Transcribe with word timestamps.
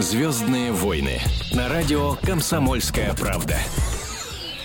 «Звездные 0.00 0.72
войны» 0.72 1.20
на 1.52 1.68
радио 1.68 2.14
«Комсомольская 2.22 3.12
правда». 3.12 3.58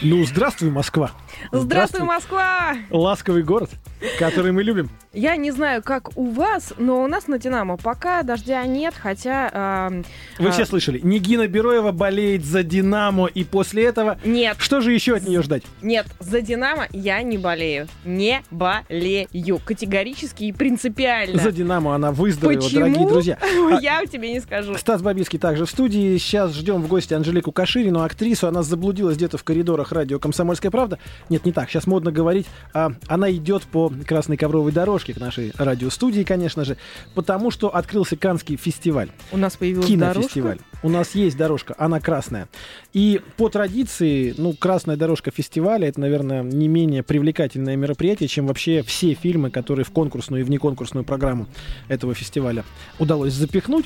Ну, 0.02 0.24
здравствуй, 0.24 0.70
Москва. 0.70 1.12
Здравствуй, 1.52 2.04
Москва! 2.06 2.76
Ласковый 2.90 3.44
город, 3.44 3.70
который 4.18 4.54
мы 4.54 4.64
любим. 4.64 4.90
Я 5.16 5.36
не 5.38 5.52
знаю, 5.52 5.82
как 5.82 6.16
у 6.18 6.26
вас, 6.26 6.74
но 6.78 7.02
у 7.04 7.08
нас 7.08 7.28
на 7.28 7.40
Динамо 7.40 7.78
пока 7.78 8.22
дождя 8.24 8.66
нет, 8.66 8.94
хотя... 8.96 9.90
э, 9.92 10.04
Вы 10.44 10.50
э, 10.50 10.52
все 10.52 10.66
слышали, 10.66 11.00
Нигина 11.02 11.48
Бероева 11.48 11.92
болеет 11.94 12.44
за 12.44 12.64
Динамо, 12.64 13.28
и 13.28 13.44
после 13.46 13.86
этого... 13.86 14.18
Нет, 14.26 14.58
Что 14.60 14.82
же 14.82 14.92
еще 14.92 15.16
от 15.16 15.26
нее 15.28 15.42
ждать? 15.42 15.64
нет, 15.82 16.06
за 16.20 16.42
Динамо 16.42 16.88
я 16.92 17.22
не 17.24 17.38
болею. 17.38 17.88
Не 18.04 18.42
болею. 18.52 19.28
Категорически 19.64 20.44
и 20.44 20.52
принципиально. 20.52 21.42
За 21.42 21.52
Динамо 21.52 21.96
она 21.96 22.12
выздоровела, 22.12 22.62
Почему? 22.62 22.80
дорогие 22.82 23.08
друзья. 23.08 23.38
А, 23.72 23.80
Я 23.82 24.06
тебе 24.06 24.32
не 24.34 24.40
скажу. 24.42 24.76
Стас 24.78 25.02
Бабицкий 25.02 25.40
также 25.40 25.66
в 25.66 25.70
студии. 25.70 26.18
Сейчас 26.18 26.54
ждем 26.54 26.82
в 26.82 26.88
гости 26.88 27.14
Анжелику 27.14 27.52
Каширину, 27.52 28.04
актрису. 28.04 28.48
Она 28.48 28.64
заблудилась 28.64 29.16
где-то 29.16 29.38
в 29.38 29.44
коридорах 29.44 29.92
радио 29.92 30.20
«Комсомольская 30.20 30.72
правда». 30.72 31.00
Нет, 31.30 31.46
не 31.46 31.52
так. 31.52 31.70
Сейчас 31.70 31.88
модно 31.88 32.12
говорить. 32.12 32.46
а, 32.74 32.92
она 33.08 33.32
идет 33.32 33.64
по 33.64 33.92
красной 34.06 34.38
ковровой 34.38 34.72
дорожке 34.72 35.05
к 35.14 35.20
нашей 35.20 35.52
радиостудии, 35.58 36.24
конечно 36.24 36.66
же, 36.66 36.78
потому 37.14 37.52
что 37.52 37.74
открылся 37.76 38.16
Канский 38.16 38.58
фестиваль. 38.58 39.10
У 39.32 39.38
нас 39.38 39.56
появилась 39.56 39.88
кинофестиваль. 39.88 40.58
дорожка. 40.58 40.80
У 40.84 40.90
нас 40.90 41.16
есть 41.16 41.38
дорожка, 41.38 41.76
она 41.78 42.00
красная. 42.00 42.48
И 42.94 43.22
по 43.38 43.50
традиции, 43.50 44.34
ну, 44.38 44.54
красная 44.54 44.98
дорожка 44.98 45.32
фестиваля 45.32 45.88
это, 45.88 46.00
наверное, 46.00 46.44
не 46.44 46.68
менее 46.68 47.04
привлекательное 47.04 47.76
мероприятие, 47.76 48.28
чем 48.28 48.48
вообще 48.48 48.84
все 48.84 49.14
фильмы, 49.14 49.50
которые 49.50 49.86
в 49.86 49.92
конкурсную 49.92 50.42
и 50.42 50.44
внеконкурсную 50.44 51.04
программу 51.04 51.48
этого 51.88 52.14
фестиваля 52.14 52.64
удалось 53.00 53.34
запихнуть 53.34 53.86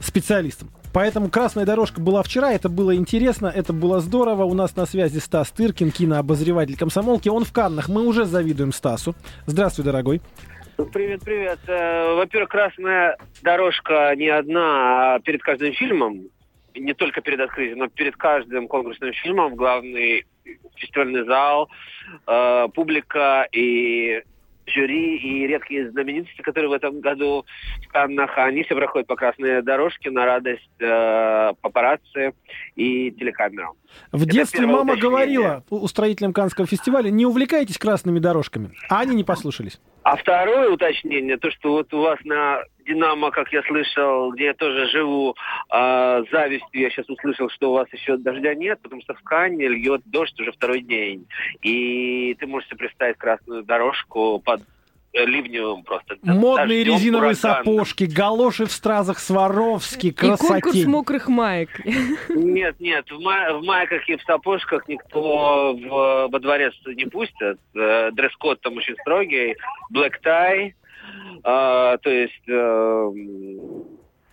специалистам. 0.00 0.70
Поэтому 0.94 1.28
красная 1.28 1.66
дорожка 1.66 2.00
была 2.00 2.22
вчера, 2.22 2.52
это 2.52 2.68
было 2.68 2.94
интересно, 2.94 3.48
это 3.48 3.72
было 3.72 3.98
здорово. 3.98 4.44
У 4.44 4.54
нас 4.54 4.76
на 4.76 4.86
связи 4.86 5.18
Стас 5.18 5.50
Тыркин, 5.50 5.90
кинообозреватель 5.90 6.78
комсомолки. 6.78 7.28
Он 7.28 7.42
в 7.42 7.52
Каннах, 7.52 7.88
мы 7.88 8.06
уже 8.06 8.26
завидуем 8.26 8.72
Стасу. 8.72 9.16
Здравствуй, 9.46 9.84
дорогой. 9.84 10.20
Привет, 10.92 11.22
привет. 11.24 11.58
Э, 11.66 12.14
Во-первых, 12.14 12.48
красная 12.48 13.16
дорожка 13.42 14.14
не 14.14 14.28
одна, 14.28 15.14
а 15.14 15.18
перед 15.18 15.42
каждым 15.42 15.72
фильмом, 15.72 16.28
не 16.76 16.94
только 16.94 17.22
перед 17.22 17.40
открытием, 17.40 17.78
но 17.78 17.88
перед 17.88 18.16
каждым 18.16 18.68
конкурсным 18.68 19.12
фильмом 19.14 19.56
главный 19.56 20.26
фестивальный 20.76 21.24
зал, 21.24 21.70
э, 22.28 22.68
публика 22.72 23.48
и 23.50 24.22
жюри 24.66 25.16
и 25.18 25.46
редкие 25.46 25.90
знаменитости, 25.90 26.40
которые 26.42 26.70
в 26.70 26.72
этом 26.72 27.00
году 27.00 27.44
в 27.86 27.88
Каннах, 27.92 28.36
они 28.38 28.62
все 28.62 28.74
проходят 28.74 29.06
по 29.06 29.16
красной 29.16 29.62
дорожке 29.62 30.10
на 30.10 30.24
радость 30.24 30.68
э, 30.80 31.52
папарацци 31.60 32.32
и 32.76 33.10
телекамерам. 33.12 33.74
В 34.12 34.22
Это 34.22 34.32
детстве 34.32 34.66
мама 34.66 34.92
уточнение. 34.94 35.02
говорила 35.10 35.64
у- 35.70 35.78
устроителям 35.80 36.32
Каннского 36.32 36.66
фестиваля, 36.66 37.10
не 37.10 37.26
увлекайтесь 37.26 37.78
красными 37.78 38.18
дорожками. 38.18 38.70
А 38.88 39.00
они 39.00 39.14
не 39.14 39.24
послушались. 39.24 39.80
А 40.04 40.16
второе 40.16 40.68
уточнение, 40.68 41.38
то, 41.38 41.50
что 41.50 41.72
вот 41.72 41.92
у 41.94 42.02
вас 42.02 42.18
на 42.24 42.62
Динамо, 42.84 43.30
как 43.30 43.50
я 43.54 43.62
слышал, 43.62 44.32
где 44.32 44.44
я 44.44 44.54
тоже 44.54 44.86
живу, 44.88 45.34
с 45.70 46.26
завистью 46.30 46.80
я 46.82 46.90
сейчас 46.90 47.08
услышал, 47.08 47.48
что 47.48 47.70
у 47.70 47.72
вас 47.72 47.90
еще 47.90 48.18
дождя 48.18 48.54
нет, 48.54 48.78
потому 48.82 49.00
что 49.00 49.14
в 49.14 49.22
Канне 49.22 49.66
льет 49.66 50.02
дождь 50.04 50.38
уже 50.38 50.52
второй 50.52 50.82
день. 50.82 51.26
И 51.62 52.36
ты 52.38 52.46
можешь 52.46 52.68
себе 52.68 52.80
представить 52.80 53.16
красную 53.16 53.62
дорожку 53.62 54.42
под 54.44 54.60
ливнем 55.14 55.82
просто. 55.84 56.16
Модные 56.22 56.84
дождем, 56.84 56.94
резиновые 56.94 57.32
ураганом. 57.34 57.64
сапожки, 57.64 58.04
галоши 58.04 58.66
в 58.66 58.72
стразах 58.72 59.18
Сваровски, 59.18 60.08
И 60.08 60.10
конкурс 60.12 60.40
красоте. 60.62 60.86
мокрых 60.88 61.28
маек. 61.28 61.70
Нет, 62.28 62.76
нет, 62.80 63.08
в, 63.10 63.20
ма- 63.20 63.54
в 63.58 63.64
майках 63.64 64.08
и 64.08 64.16
в 64.16 64.22
сапожках 64.22 64.88
никто 64.88 65.74
в- 65.74 66.28
во 66.30 66.38
дворец 66.40 66.74
не 66.86 67.04
пустят. 67.06 67.58
Э, 67.74 68.10
Дресс-код 68.12 68.60
там 68.60 68.76
очень 68.76 68.96
строгий. 69.02 69.54
Black 69.94 70.14
tie. 70.24 70.72
а, 71.44 71.96
то 71.98 72.10
есть 72.10 72.48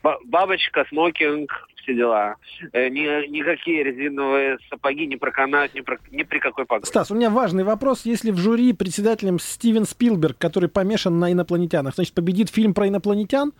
ба- 0.03 0.17
бабочка, 0.25 0.85
смокинг, 0.89 1.51
все 1.81 1.93
дела. 1.93 2.35
Э, 2.73 2.89
ни- 2.89 3.27
никакие 3.29 3.83
резиновые 3.83 4.57
сапоги 4.69 5.05
не 5.07 5.17
проканают 5.17 5.73
ни, 5.73 5.81
про- 5.81 5.99
ни 6.11 6.23
при 6.23 6.39
какой 6.39 6.65
погоде. 6.65 6.87
Стас, 6.87 7.11
у 7.11 7.15
меня 7.15 7.29
важный 7.29 7.63
вопрос. 7.63 8.05
Если 8.05 8.31
в 8.31 8.37
жюри 8.37 8.73
председателем 8.73 9.39
Стивен 9.39 9.85
Спилберг, 9.85 10.37
который 10.37 10.69
помешан 10.69 11.19
на 11.19 11.31
инопланетянах, 11.31 11.95
значит, 11.95 12.13
победит 12.13 12.49
фильм 12.49 12.73
про 12.73 12.87
инопланетян? 12.87 13.53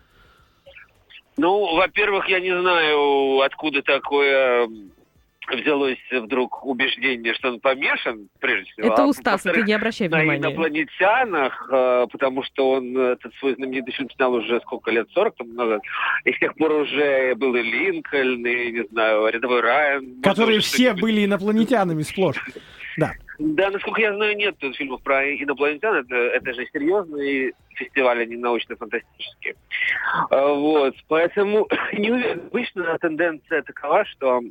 Ну, 1.37 1.75
во-первых, 1.75 2.27
я 2.29 2.39
не 2.39 2.57
знаю, 2.59 3.39
откуда 3.41 3.81
такое 3.81 4.69
взялось 5.49 5.97
вдруг 6.11 6.65
убеждение, 6.65 7.33
что 7.33 7.49
он 7.49 7.59
помешан, 7.59 8.29
прежде 8.39 8.71
всего. 8.71 8.87
Это 8.93 9.03
А 9.03 9.05
у 9.07 9.13
Стаса, 9.13 9.51
ты 9.51 9.63
не 9.63 9.73
обращай 9.73 10.07
на 10.07 10.19
внимания. 10.19 10.39
инопланетянах, 10.41 11.67
э, 11.71 12.07
потому 12.11 12.43
что 12.43 12.71
он 12.71 12.97
этот 12.97 13.33
свой 13.35 13.55
знаменитый 13.55 13.93
фильм 13.93 14.09
снял 14.11 14.33
уже 14.33 14.59
сколько 14.61 14.91
лет, 14.91 15.07
40 15.13 15.35
там 15.35 15.47
много, 15.49 15.79
и 16.25 16.31
с 16.31 16.39
тех 16.39 16.55
пор 16.55 16.71
уже 16.73 17.35
был 17.35 17.55
и 17.55 17.61
Линкольн, 17.63 18.45
и, 18.45 18.71
не 18.71 18.83
знаю, 18.91 19.27
Рядовой 19.27 19.61
Райан. 19.61 20.21
Которые 20.21 20.59
все 20.59 20.93
были 20.93 21.25
инопланетянами 21.25 22.03
сплошь. 22.03 22.37
Да. 22.97 23.11
Да, 23.39 23.71
насколько 23.71 24.01
я 24.01 24.13
знаю, 24.13 24.37
нет 24.37 24.55
тут 24.59 24.75
фильмов 24.75 25.01
про 25.01 25.23
инопланетян. 25.33 25.95
Это, 25.95 26.15
это 26.15 26.53
же 26.53 26.67
серьезный 26.71 27.53
фестиваль, 27.73 28.21
а 28.21 28.25
не 28.25 28.35
научно-фантастический. 28.35 29.55
А, 30.29 30.53
Вот, 30.53 30.95
поэтому 31.07 31.67
не 31.93 32.11
уверен. 32.11 32.41
Обычно 32.51 32.97
тенденция 32.99 33.63
такова, 33.63 34.05
что 34.05 34.41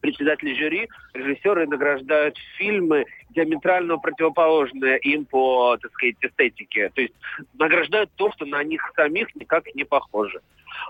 председатели 0.00 0.54
жюри, 0.54 0.88
режиссеры 1.14 1.66
награждают 1.66 2.36
фильмы 2.56 3.04
диаметрально 3.30 3.98
противоположные 3.98 4.98
им 4.98 5.24
по, 5.24 5.76
так 5.76 5.92
сказать, 5.92 6.16
эстетике. 6.20 6.90
То 6.94 7.02
есть 7.02 7.14
награждают 7.54 8.10
то, 8.16 8.32
что 8.32 8.46
на 8.46 8.62
них 8.64 8.92
самих 8.96 9.34
никак 9.34 9.72
не 9.74 9.84
похоже. 9.84 10.40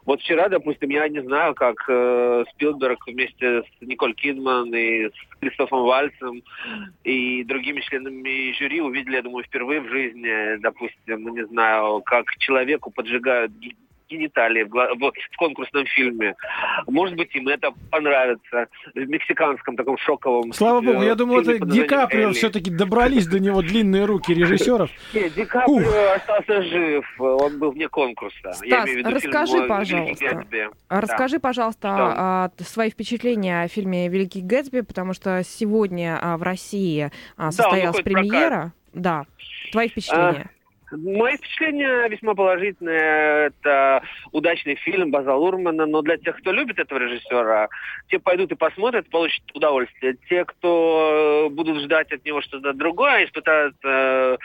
Вот 0.05 0.21
вчера, 0.21 0.49
допустим, 0.49 0.91
я 0.91 1.09
не 1.09 1.23
знаю, 1.23 1.55
как 1.55 1.85
э, 1.89 2.45
Спилберг 2.51 3.07
вместе 3.07 3.63
с 3.63 3.67
Николь 3.81 4.15
Кидман 4.15 4.75
и 4.75 5.09
с 5.09 5.13
Кристофом 5.41 5.85
Вальцем 5.85 6.43
и 7.05 7.45
другими 7.45 7.81
членами 7.81 8.53
жюри 8.53 8.81
увидели, 8.81 9.17
я 9.17 9.23
думаю, 9.23 9.45
впервые 9.45 9.81
в 9.81 9.89
жизни, 9.89 10.57
допустим, 10.59 11.23
ну 11.23 11.35
не 11.35 11.47
знаю, 11.47 12.03
как 12.03 12.31
человеку 12.39 12.91
поджигают 12.91 13.53
гениталии 14.11 14.65
в, 14.65 14.71
в- 14.71 15.13
в 15.13 15.37
конкурсном 15.37 15.87
фильме. 15.87 16.35
Может 16.87 17.17
быть, 17.17 17.35
им 17.35 17.49
это 17.49 17.73
понравится. 17.91 18.67
В 18.95 18.99
мексиканском 18.99 19.77
таком 19.77 19.97
шоковом... 19.99 20.53
Слава 20.53 20.81
богу, 20.81 21.03
я 21.03 21.15
думал, 21.15 21.41
это 21.41 21.59
Ди 21.65 21.85
Каприо 21.85 22.29
«Элли». 22.29 22.33
все-таки 22.35 22.71
добрались 22.71 23.27
до 23.27 23.39
него 23.39 23.63
длинные 23.63 24.05
руки 24.05 24.35
режиссеров. 24.35 24.91
Нет, 25.15 25.35
Ди 25.35 25.45
Каприо 25.45 26.13
остался 26.17 26.63
жив, 26.63 27.05
он 27.19 27.59
был 27.59 27.71
вне 27.73 27.89
конкурса. 27.89 28.53
Я 28.65 28.83
Стас, 28.83 28.85
имею 28.87 28.97
в 28.97 28.99
виду 28.99 29.21
фильм 29.21 29.33
расскажи, 29.33 29.53
«Великий 29.57 29.69
пожалуйста, 29.69 30.25
Гэтсби». 30.25 30.69
А 30.89 31.01
Расскажи, 31.01 31.39
пожалуйста, 31.41 31.89
Что? 31.89 32.15
а, 32.17 32.51
свои 32.59 32.91
впечатления 32.91 33.63
о 33.63 33.69
фильме 33.69 34.09
«Великий 34.09 34.41
Гэтсби», 34.43 34.81
потому 34.81 35.13
что 35.15 35.43
сегодня 35.45 36.19
а, 36.21 36.37
в 36.37 36.43
России 36.43 37.11
а, 37.37 37.51
состоялась 37.53 38.01
премьера. 38.03 38.73
Да. 38.93 39.25
Твои 39.73 39.89
впечатления? 39.89 40.51
Мои 40.91 41.37
впечатления 41.37 42.09
весьма 42.09 42.35
положительные. 42.35 43.47
Это 43.47 44.03
удачный 44.33 44.75
фильм 44.75 45.11
База 45.11 45.35
Лурмана, 45.35 45.87
но 45.87 46.03
для 46.03 46.17
тех, 46.17 46.37
кто 46.39 46.53
любит 46.53 46.79
этого 46.79 46.99
режиссера, 46.99 47.69
те 48.09 48.19
пойдут 48.19 48.53
и 48.53 48.57
посмотрят, 48.57 49.09
получат 49.09 49.43
удовольствие. 49.55 50.17
Те, 50.29 50.45
кто 50.45 51.47
э, 51.47 51.55
будут 51.55 51.83
ждать 51.83 52.11
от 52.13 52.25
него 52.25 52.41
что-то 52.43 52.73
другое, 52.73 53.25
испытают 53.25 53.77
э, 53.85 54.37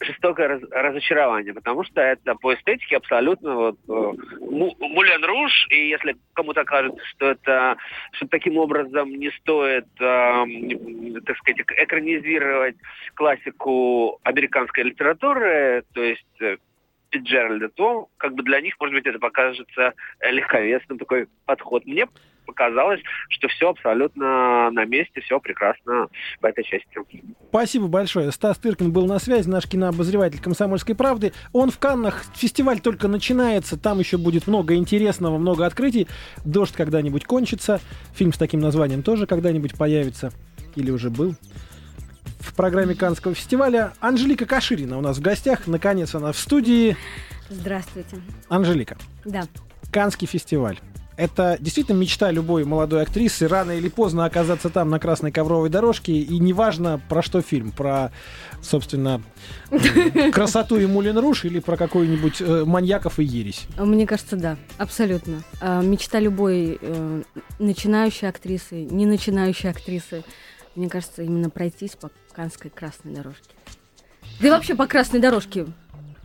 жестокое 0.00 0.48
раз- 0.48 0.70
разочарование, 0.70 1.54
потому 1.54 1.84
что 1.84 2.00
это 2.00 2.34
по 2.36 2.54
эстетике 2.54 2.96
абсолютно 2.96 3.54
вот 3.54 3.78
э, 3.88 3.92
Му- 4.40 4.76
Мулен 4.78 5.24
Руж, 5.24 5.66
и 5.70 5.88
если 5.88 6.16
кому-то 6.34 6.64
кажется, 6.64 7.00
что 7.06 7.30
это 7.30 7.76
что 8.12 8.28
таким 8.28 8.58
образом 8.58 9.10
не 9.10 9.30
стоит, 9.30 9.86
эм, 10.00 11.20
так 11.22 11.36
сказать, 11.38 11.60
эк- 11.60 11.74
экранизировать 11.84 12.76
классику 13.14 14.20
американской 14.22 14.84
литературы, 14.84 15.84
то 15.94 16.02
есть 16.02 16.40
э, 16.40 16.56
Фитджеральда, 17.10 17.68
то 17.70 18.08
как 18.16 18.34
бы 18.34 18.42
для 18.42 18.60
них, 18.60 18.74
может 18.80 18.94
быть, 18.94 19.06
это 19.06 19.18
покажется 19.18 19.94
э, 20.20 20.30
легковесным 20.30 20.98
такой 20.98 21.28
подход. 21.46 21.86
Мне 21.86 22.06
показалось, 22.48 23.00
что 23.28 23.48
все 23.48 23.70
абсолютно 23.70 24.70
на 24.70 24.84
месте, 24.86 25.20
все 25.20 25.38
прекрасно 25.38 26.08
в 26.40 26.44
этой 26.44 26.64
части. 26.64 26.88
Спасибо 27.50 27.88
большое. 27.88 28.32
Стас 28.32 28.58
Тыркин 28.58 28.90
был 28.90 29.06
на 29.06 29.18
связи, 29.18 29.48
наш 29.48 29.66
кинообозреватель 29.66 30.40
«Комсомольской 30.40 30.94
правды». 30.94 31.32
Он 31.52 31.70
в 31.70 31.78
Каннах, 31.78 32.24
фестиваль 32.34 32.80
только 32.80 33.06
начинается, 33.06 33.78
там 33.78 33.98
еще 33.98 34.16
будет 34.16 34.46
много 34.46 34.74
интересного, 34.74 35.36
много 35.36 35.66
открытий. 35.66 36.08
«Дождь» 36.44 36.74
когда-нибудь 36.74 37.24
кончится, 37.24 37.80
фильм 38.14 38.32
с 38.32 38.38
таким 38.38 38.60
названием 38.60 39.02
тоже 39.02 39.26
когда-нибудь 39.26 39.76
появится, 39.76 40.32
или 40.74 40.90
уже 40.90 41.10
был. 41.10 41.34
В 42.38 42.54
программе 42.54 42.94
Каннского 42.94 43.34
фестиваля 43.34 43.92
Анжелика 44.00 44.46
Каширина 44.46 44.98
у 44.98 45.00
нас 45.00 45.18
в 45.18 45.20
гостях. 45.20 45.66
Наконец 45.66 46.14
она 46.14 46.32
в 46.32 46.38
студии. 46.38 46.96
Здравствуйте. 47.50 48.16
Анжелика, 48.48 48.96
Да. 49.24 49.44
Каннский 49.90 50.26
фестиваль. 50.26 50.78
Это 51.16 51.56
действительно 51.58 51.96
мечта 51.96 52.30
любой 52.30 52.64
молодой 52.64 53.02
актрисы 53.02 53.48
рано 53.48 53.72
или 53.72 53.88
поздно 53.88 54.24
оказаться 54.24 54.70
там 54.70 54.88
на 54.88 55.00
красной 55.00 55.32
ковровой 55.32 55.68
дорожке. 55.68 56.12
И 56.12 56.38
неважно, 56.38 57.00
про 57.08 57.22
что 57.22 57.42
фильм. 57.42 57.72
Про, 57.72 58.12
собственно, 58.62 59.20
красоту 60.32 60.76
и 60.78 60.86
Мулен 60.86 61.18
Руш 61.18 61.44
или 61.44 61.58
про 61.58 61.76
какой-нибудь 61.76 62.40
э, 62.40 62.64
маньяков 62.64 63.18
и 63.18 63.24
ересь. 63.24 63.66
Мне 63.76 64.06
кажется, 64.06 64.36
да, 64.36 64.56
абсолютно. 64.76 65.42
А, 65.60 65.82
мечта 65.82 66.20
любой 66.20 66.78
э, 66.80 67.22
начинающей 67.58 68.28
актрисы, 68.28 68.82
не 68.82 69.04
начинающей 69.04 69.70
актрисы, 69.70 70.22
мне 70.76 70.88
кажется, 70.88 71.22
именно 71.22 71.50
пройтись 71.50 71.96
по 71.96 72.12
Канской 72.38 72.70
красной 72.70 73.12
дорожке. 73.14 73.50
Да 74.40 74.46
и 74.46 74.50
вообще 74.52 74.76
по 74.76 74.86
красной 74.86 75.18
дорожке. 75.18 75.66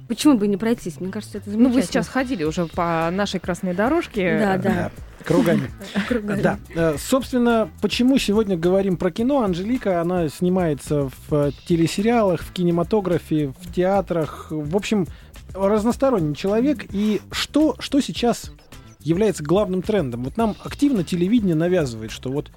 Почему 0.07 0.37
бы 0.37 0.47
не 0.47 0.57
пройтись? 0.57 1.01
Мне 1.01 1.11
кажется, 1.11 1.39
это 1.39 1.49
замечательно. 1.49 1.69
Ну, 1.69 1.73
вы 1.73 1.81
сейчас 1.81 2.07
ходили 2.07 2.43
уже 2.43 2.67
по 2.67 3.09
нашей 3.11 3.39
красной 3.39 3.73
дорожке. 3.73 4.37
Да, 4.37 4.57
да. 4.57 4.91
Кругами. 5.25 5.71
Кругами. 6.07 6.39
Да. 6.39 6.59
Э, 6.75 6.97
Собственно, 6.99 7.67
почему 7.81 8.19
сегодня 8.19 8.55
говорим 8.55 8.97
про 8.97 9.09
кино? 9.09 9.41
Анжелика, 9.41 10.01
она 10.01 10.29
снимается 10.29 11.09
в 11.29 11.51
телесериалах, 11.67 12.41
в 12.41 12.53
кинематографе, 12.53 13.51
в 13.59 13.73
театрах. 13.73 14.49
В 14.51 14.75
общем, 14.75 15.07
разносторонний 15.55 16.35
человек. 16.35 16.85
И 16.91 17.21
что, 17.31 17.75
что 17.79 18.01
сейчас 18.01 18.51
является 18.99 19.43
главным 19.43 19.81
трендом? 19.81 20.25
Вот 20.25 20.37
нам 20.37 20.55
активно 20.63 21.03
телевидение 21.03 21.55
навязывает, 21.55 22.11
что 22.11 22.31
вот 22.31 22.51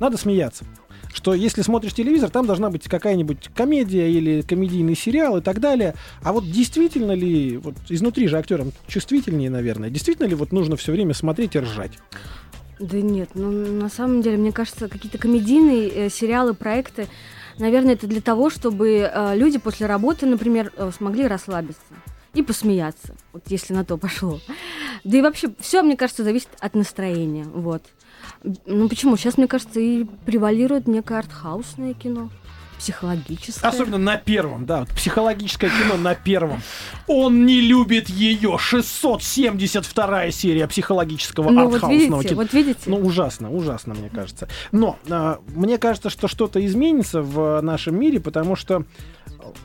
надо 0.00 0.16
смеяться. 0.16 0.64
Что 1.12 1.34
если 1.34 1.62
смотришь 1.62 1.94
телевизор, 1.94 2.30
там 2.30 2.46
должна 2.46 2.70
быть 2.70 2.88
какая-нибудь 2.88 3.50
комедия 3.54 4.10
или 4.10 4.42
комедийный 4.42 4.96
сериал 4.96 5.38
и 5.38 5.40
так 5.42 5.60
далее. 5.60 5.94
А 6.22 6.32
вот 6.32 6.50
действительно 6.50 7.12
ли, 7.12 7.58
вот 7.58 7.74
изнутри 7.88 8.28
же 8.28 8.38
актерам 8.38 8.72
чувствительнее, 8.86 9.50
наверное, 9.50 9.90
действительно 9.90 10.26
ли 10.26 10.34
вот 10.34 10.52
нужно 10.52 10.76
все 10.76 10.92
время 10.92 11.14
смотреть 11.14 11.54
и 11.54 11.60
ржать? 11.60 11.92
Да 12.78 13.00
нет, 13.00 13.30
ну 13.34 13.50
на 13.50 13.88
самом 13.88 14.22
деле, 14.22 14.38
мне 14.38 14.52
кажется, 14.52 14.88
какие-то 14.88 15.18
комедийные 15.18 15.88
э, 15.88 16.10
сериалы, 16.10 16.54
проекты, 16.54 17.06
наверное, 17.58 17.94
это 17.94 18.06
для 18.06 18.20
того, 18.20 18.50
чтобы 18.50 19.08
э, 19.12 19.36
люди 19.36 19.58
после 19.58 19.86
работы, 19.86 20.26
например, 20.26 20.72
э, 20.76 20.90
смогли 20.96 21.28
расслабиться 21.28 21.80
и 22.34 22.42
посмеяться, 22.42 23.14
вот 23.32 23.44
если 23.48 23.74
на 23.74 23.84
то 23.84 23.98
пошло. 23.98 24.40
Да 25.04 25.18
и 25.18 25.20
вообще, 25.20 25.48
все, 25.60 25.82
мне 25.82 25.96
кажется, 25.96 26.24
зависит 26.24 26.48
от 26.58 26.74
настроения, 26.74 27.44
вот. 27.44 27.82
Ну 28.66 28.88
почему? 28.88 29.16
Сейчас, 29.16 29.38
мне 29.38 29.46
кажется, 29.46 29.80
и 29.80 30.04
превалирует 30.26 30.88
некое 30.88 31.18
артхаусное 31.20 31.94
кино, 31.94 32.28
психологическое. 32.78 33.68
Особенно 33.68 33.98
на 33.98 34.16
первом, 34.16 34.66
да, 34.66 34.80
вот 34.80 34.88
психологическое 34.88 35.68
кино 35.70 35.96
на 35.96 36.16
первом. 36.16 36.60
Он 37.06 37.46
не 37.46 37.60
любит 37.60 38.08
ее. 38.08 38.56
672 38.58 40.30
серия 40.32 40.66
психологического 40.66 41.50
Ну 41.50 41.66
вот 41.66 41.74
артхаусного 41.74 42.16
видите, 42.20 42.28
кино. 42.30 42.42
вот 42.42 42.52
видите. 42.52 42.80
Ну, 42.86 42.96
ужасно, 42.98 43.52
ужасно, 43.52 43.94
мне 43.94 44.10
кажется. 44.10 44.48
Но 44.72 44.98
а, 45.08 45.38
мне 45.54 45.78
кажется, 45.78 46.10
что 46.10 46.26
что-то 46.26 46.64
изменится 46.66 47.22
в 47.22 47.60
нашем 47.60 47.98
мире, 47.98 48.18
потому 48.18 48.56
что 48.56 48.84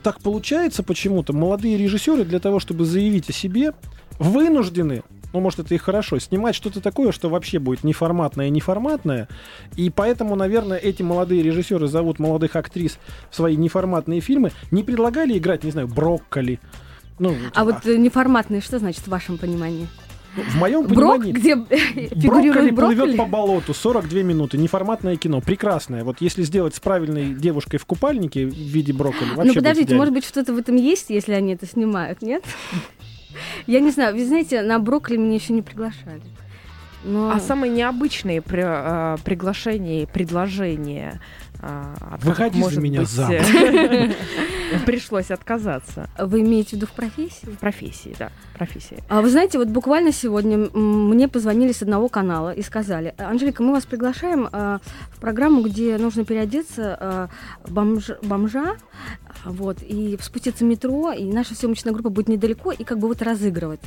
так 0.04 0.20
получается 0.20 0.84
почему-то. 0.84 1.32
Молодые 1.32 1.76
режиссеры 1.76 2.24
для 2.24 2.38
того, 2.38 2.60
чтобы 2.60 2.84
заявить 2.84 3.28
о 3.30 3.32
себе, 3.32 3.72
вынуждены 4.20 5.02
ну, 5.32 5.40
может, 5.40 5.60
это 5.60 5.74
и 5.74 5.78
хорошо, 5.78 6.18
снимать 6.18 6.54
что-то 6.54 6.80
такое, 6.80 7.12
что 7.12 7.28
вообще 7.28 7.58
будет 7.58 7.84
неформатное 7.84 8.46
и 8.46 8.50
неформатное. 8.50 9.28
И 9.76 9.90
поэтому, 9.90 10.36
наверное, 10.36 10.78
эти 10.78 11.02
молодые 11.02 11.42
режиссеры 11.42 11.86
зовут 11.86 12.18
молодых 12.18 12.56
актрис 12.56 12.98
в 13.30 13.36
свои 13.36 13.56
неформатные 13.56 14.20
фильмы. 14.20 14.52
Не 14.70 14.82
предлагали 14.82 15.36
играть, 15.36 15.64
не 15.64 15.70
знаю, 15.70 15.88
брокколи. 15.88 16.60
Ну, 17.18 17.34
А 17.54 17.64
вот 17.64 17.84
э, 17.84 17.96
неформатные, 17.96 18.60
что 18.60 18.78
значит 18.78 19.02
в 19.02 19.08
вашем 19.08 19.38
понимании? 19.38 19.88
в 20.36 20.56
моем 20.56 20.86
Брок, 20.86 21.20
понимании... 21.22 21.32
где 21.32 21.56
Брокколи 21.56 22.08
фигурирует 22.20 22.76
плывет 22.76 22.96
брокколи? 22.96 23.16
по 23.16 23.26
болоту, 23.26 23.74
42 23.74 24.22
минуты, 24.22 24.58
неформатное 24.58 25.16
кино, 25.16 25.40
прекрасное. 25.40 26.04
Вот 26.04 26.20
если 26.20 26.42
сделать 26.42 26.74
с 26.74 26.80
правильной 26.80 27.34
девушкой 27.34 27.78
в 27.78 27.86
купальнике 27.86 28.46
в 28.46 28.52
виде 28.52 28.92
брокколи, 28.92 29.30
вообще 29.30 29.48
Ну 29.48 29.54
подождите, 29.54 29.94
может 29.94 30.14
быть, 30.14 30.24
что-то 30.24 30.52
в 30.52 30.58
этом 30.58 30.76
есть, 30.76 31.10
если 31.10 31.32
они 31.32 31.54
это 31.54 31.66
снимают, 31.66 32.22
нет? 32.22 32.44
Я 33.68 33.80
не 33.80 33.90
знаю, 33.90 34.14
вы 34.14 34.24
знаете, 34.26 34.62
на 34.62 34.78
брокколи 34.78 35.18
меня 35.18 35.34
еще 35.34 35.52
не 35.52 35.60
приглашали. 35.60 36.22
Но... 37.04 37.30
А 37.30 37.38
самые 37.38 37.70
необычные 37.70 38.40
при- 38.40 38.62
а, 38.64 39.18
приглашения 39.24 40.02
и 40.02 40.06
предложения 40.06 41.20
от 41.60 42.22
Выходи 42.24 42.60
которых, 42.60 42.74
за 42.74 42.80
может 42.80 42.82
меня 42.82 43.00
быть, 43.00 43.08
замуж. 43.10 43.46
пришлось 44.86 45.30
отказаться 45.30 46.08
Вы 46.18 46.40
имеете 46.42 46.70
в 46.70 46.72
виду 46.74 46.86
в 46.86 46.92
профессии? 46.92 47.46
в 47.46 47.58
профессии, 47.58 48.14
да, 48.18 48.30
профессии. 48.54 49.02
А 49.08 49.22
вы 49.22 49.30
знаете, 49.30 49.58
вот 49.58 49.68
буквально 49.68 50.12
сегодня 50.12 50.58
мне 50.72 51.28
позвонили 51.28 51.72
с 51.72 51.82
одного 51.82 52.08
канала 52.08 52.52
и 52.52 52.62
сказали, 52.62 53.14
Анжелика, 53.18 53.62
мы 53.62 53.72
вас 53.72 53.86
приглашаем 53.86 54.48
а, 54.52 54.80
в 55.10 55.20
программу, 55.20 55.62
где 55.62 55.96
нужно 55.98 56.24
переодеться 56.24 56.96
а, 57.00 57.28
бомж- 57.64 58.18
бомжа, 58.26 58.76
а, 59.44 59.50
вот, 59.50 59.78
и 59.82 60.18
спуститься 60.20 60.64
в 60.64 60.68
метро, 60.68 61.12
и 61.12 61.24
наша 61.24 61.54
съемочная 61.54 61.92
группа 61.92 62.10
будет 62.10 62.28
недалеко, 62.28 62.72
и 62.72 62.84
как 62.84 62.98
бы 62.98 63.08
вот 63.08 63.22
разыгрывать. 63.22 63.80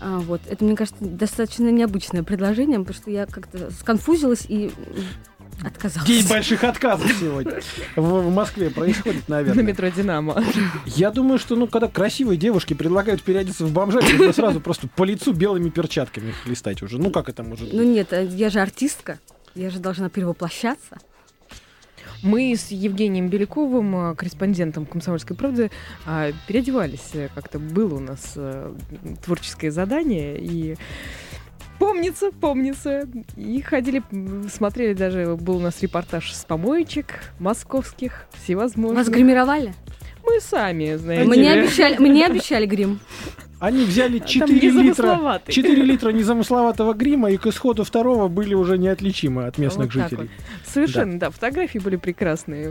А, 0.00 0.18
вот. 0.18 0.40
Это, 0.48 0.64
мне 0.64 0.74
кажется, 0.74 1.04
достаточно 1.04 1.70
необычное 1.70 2.22
предложение, 2.22 2.78
потому 2.80 2.94
что 2.94 3.10
я 3.10 3.26
как-то 3.26 3.70
сконфузилась 3.70 4.46
и 4.48 4.72
м, 5.62 5.66
отказалась. 5.68 6.08
День 6.08 6.28
больших 6.28 6.64
отказов 6.64 7.10
сегодня 7.18 7.60
в, 7.96 8.00
в 8.02 8.30
Москве 8.30 8.70
происходит, 8.70 9.28
На 9.28 9.36
наверное. 9.36 9.64
метро 9.64 9.88
«Динамо». 9.88 10.42
Я 10.86 11.10
думаю, 11.10 11.38
что, 11.38 11.56
ну, 11.56 11.66
когда 11.66 11.88
красивые 11.88 12.36
девушки 12.36 12.74
предлагают 12.74 13.22
переодеться 13.22 13.64
в 13.64 13.72
бомжа, 13.72 14.00
нужно 14.00 14.32
сразу 14.32 14.60
просто 14.60 14.88
по 14.88 15.04
лицу 15.04 15.32
белыми 15.32 15.70
перчатками 15.70 16.32
хлестать 16.44 16.82
уже. 16.82 16.98
Ну, 16.98 17.10
как 17.10 17.28
это 17.28 17.42
может 17.42 17.72
Ну 17.72 17.78
быть? 17.78 17.88
нет, 17.88 18.12
а 18.12 18.22
я 18.22 18.50
же 18.50 18.60
артистка, 18.60 19.18
я 19.54 19.70
же 19.70 19.78
должна 19.78 20.08
перевоплощаться. 20.08 20.98
Мы 22.22 22.54
с 22.56 22.70
Евгением 22.70 23.28
Беляковым, 23.28 24.12
э, 24.12 24.14
корреспондентом 24.14 24.86
«Комсомольской 24.86 25.34
правды», 25.36 25.72
а, 26.06 26.30
переодевались. 26.46 27.10
э, 27.14 27.28
Как-то 27.34 27.58
было 27.58 27.96
у 27.96 27.98
нас 27.98 28.34
э, 28.36 28.72
творческое 29.24 29.72
задание, 29.72 30.38
и 30.38 30.76
помнится, 31.82 32.30
помнится. 32.32 33.08
И 33.36 33.60
ходили, 33.60 34.02
смотрели 34.48 34.94
даже, 34.94 35.36
был 35.36 35.56
у 35.56 35.60
нас 35.60 35.82
репортаж 35.82 36.32
с 36.32 36.44
помоечек 36.44 37.20
московских, 37.38 38.26
всевозможных. 38.42 39.06
Вас 39.06 39.08
гримировали? 39.08 39.74
Мы 40.24 40.40
сами, 40.40 40.94
знаете 40.96 41.28
Мне 41.28 41.54
ли. 41.54 41.60
обещали, 41.60 41.98
мне 41.98 42.26
обещали 42.26 42.66
грим. 42.66 43.00
Они 43.58 43.84
взяли 43.84 44.18
Там 44.18 44.26
4 44.26 44.54
литра, 44.54 44.68
незамысловатый. 44.68 45.54
4 45.54 45.82
литра 45.82 46.10
незамысловатого 46.10 46.94
грима, 46.94 47.30
и 47.30 47.36
к 47.36 47.46
исходу 47.46 47.84
второго 47.84 48.26
были 48.26 48.54
уже 48.54 48.76
неотличимы 48.76 49.44
от 49.44 49.56
местных 49.56 49.94
Вот 49.94 50.02
жителей. 50.02 50.30
Совершенно, 50.66 51.18
да. 51.18 51.30
Фотографии 51.30 51.78
были 51.78 51.94
прекрасные. 51.94 52.70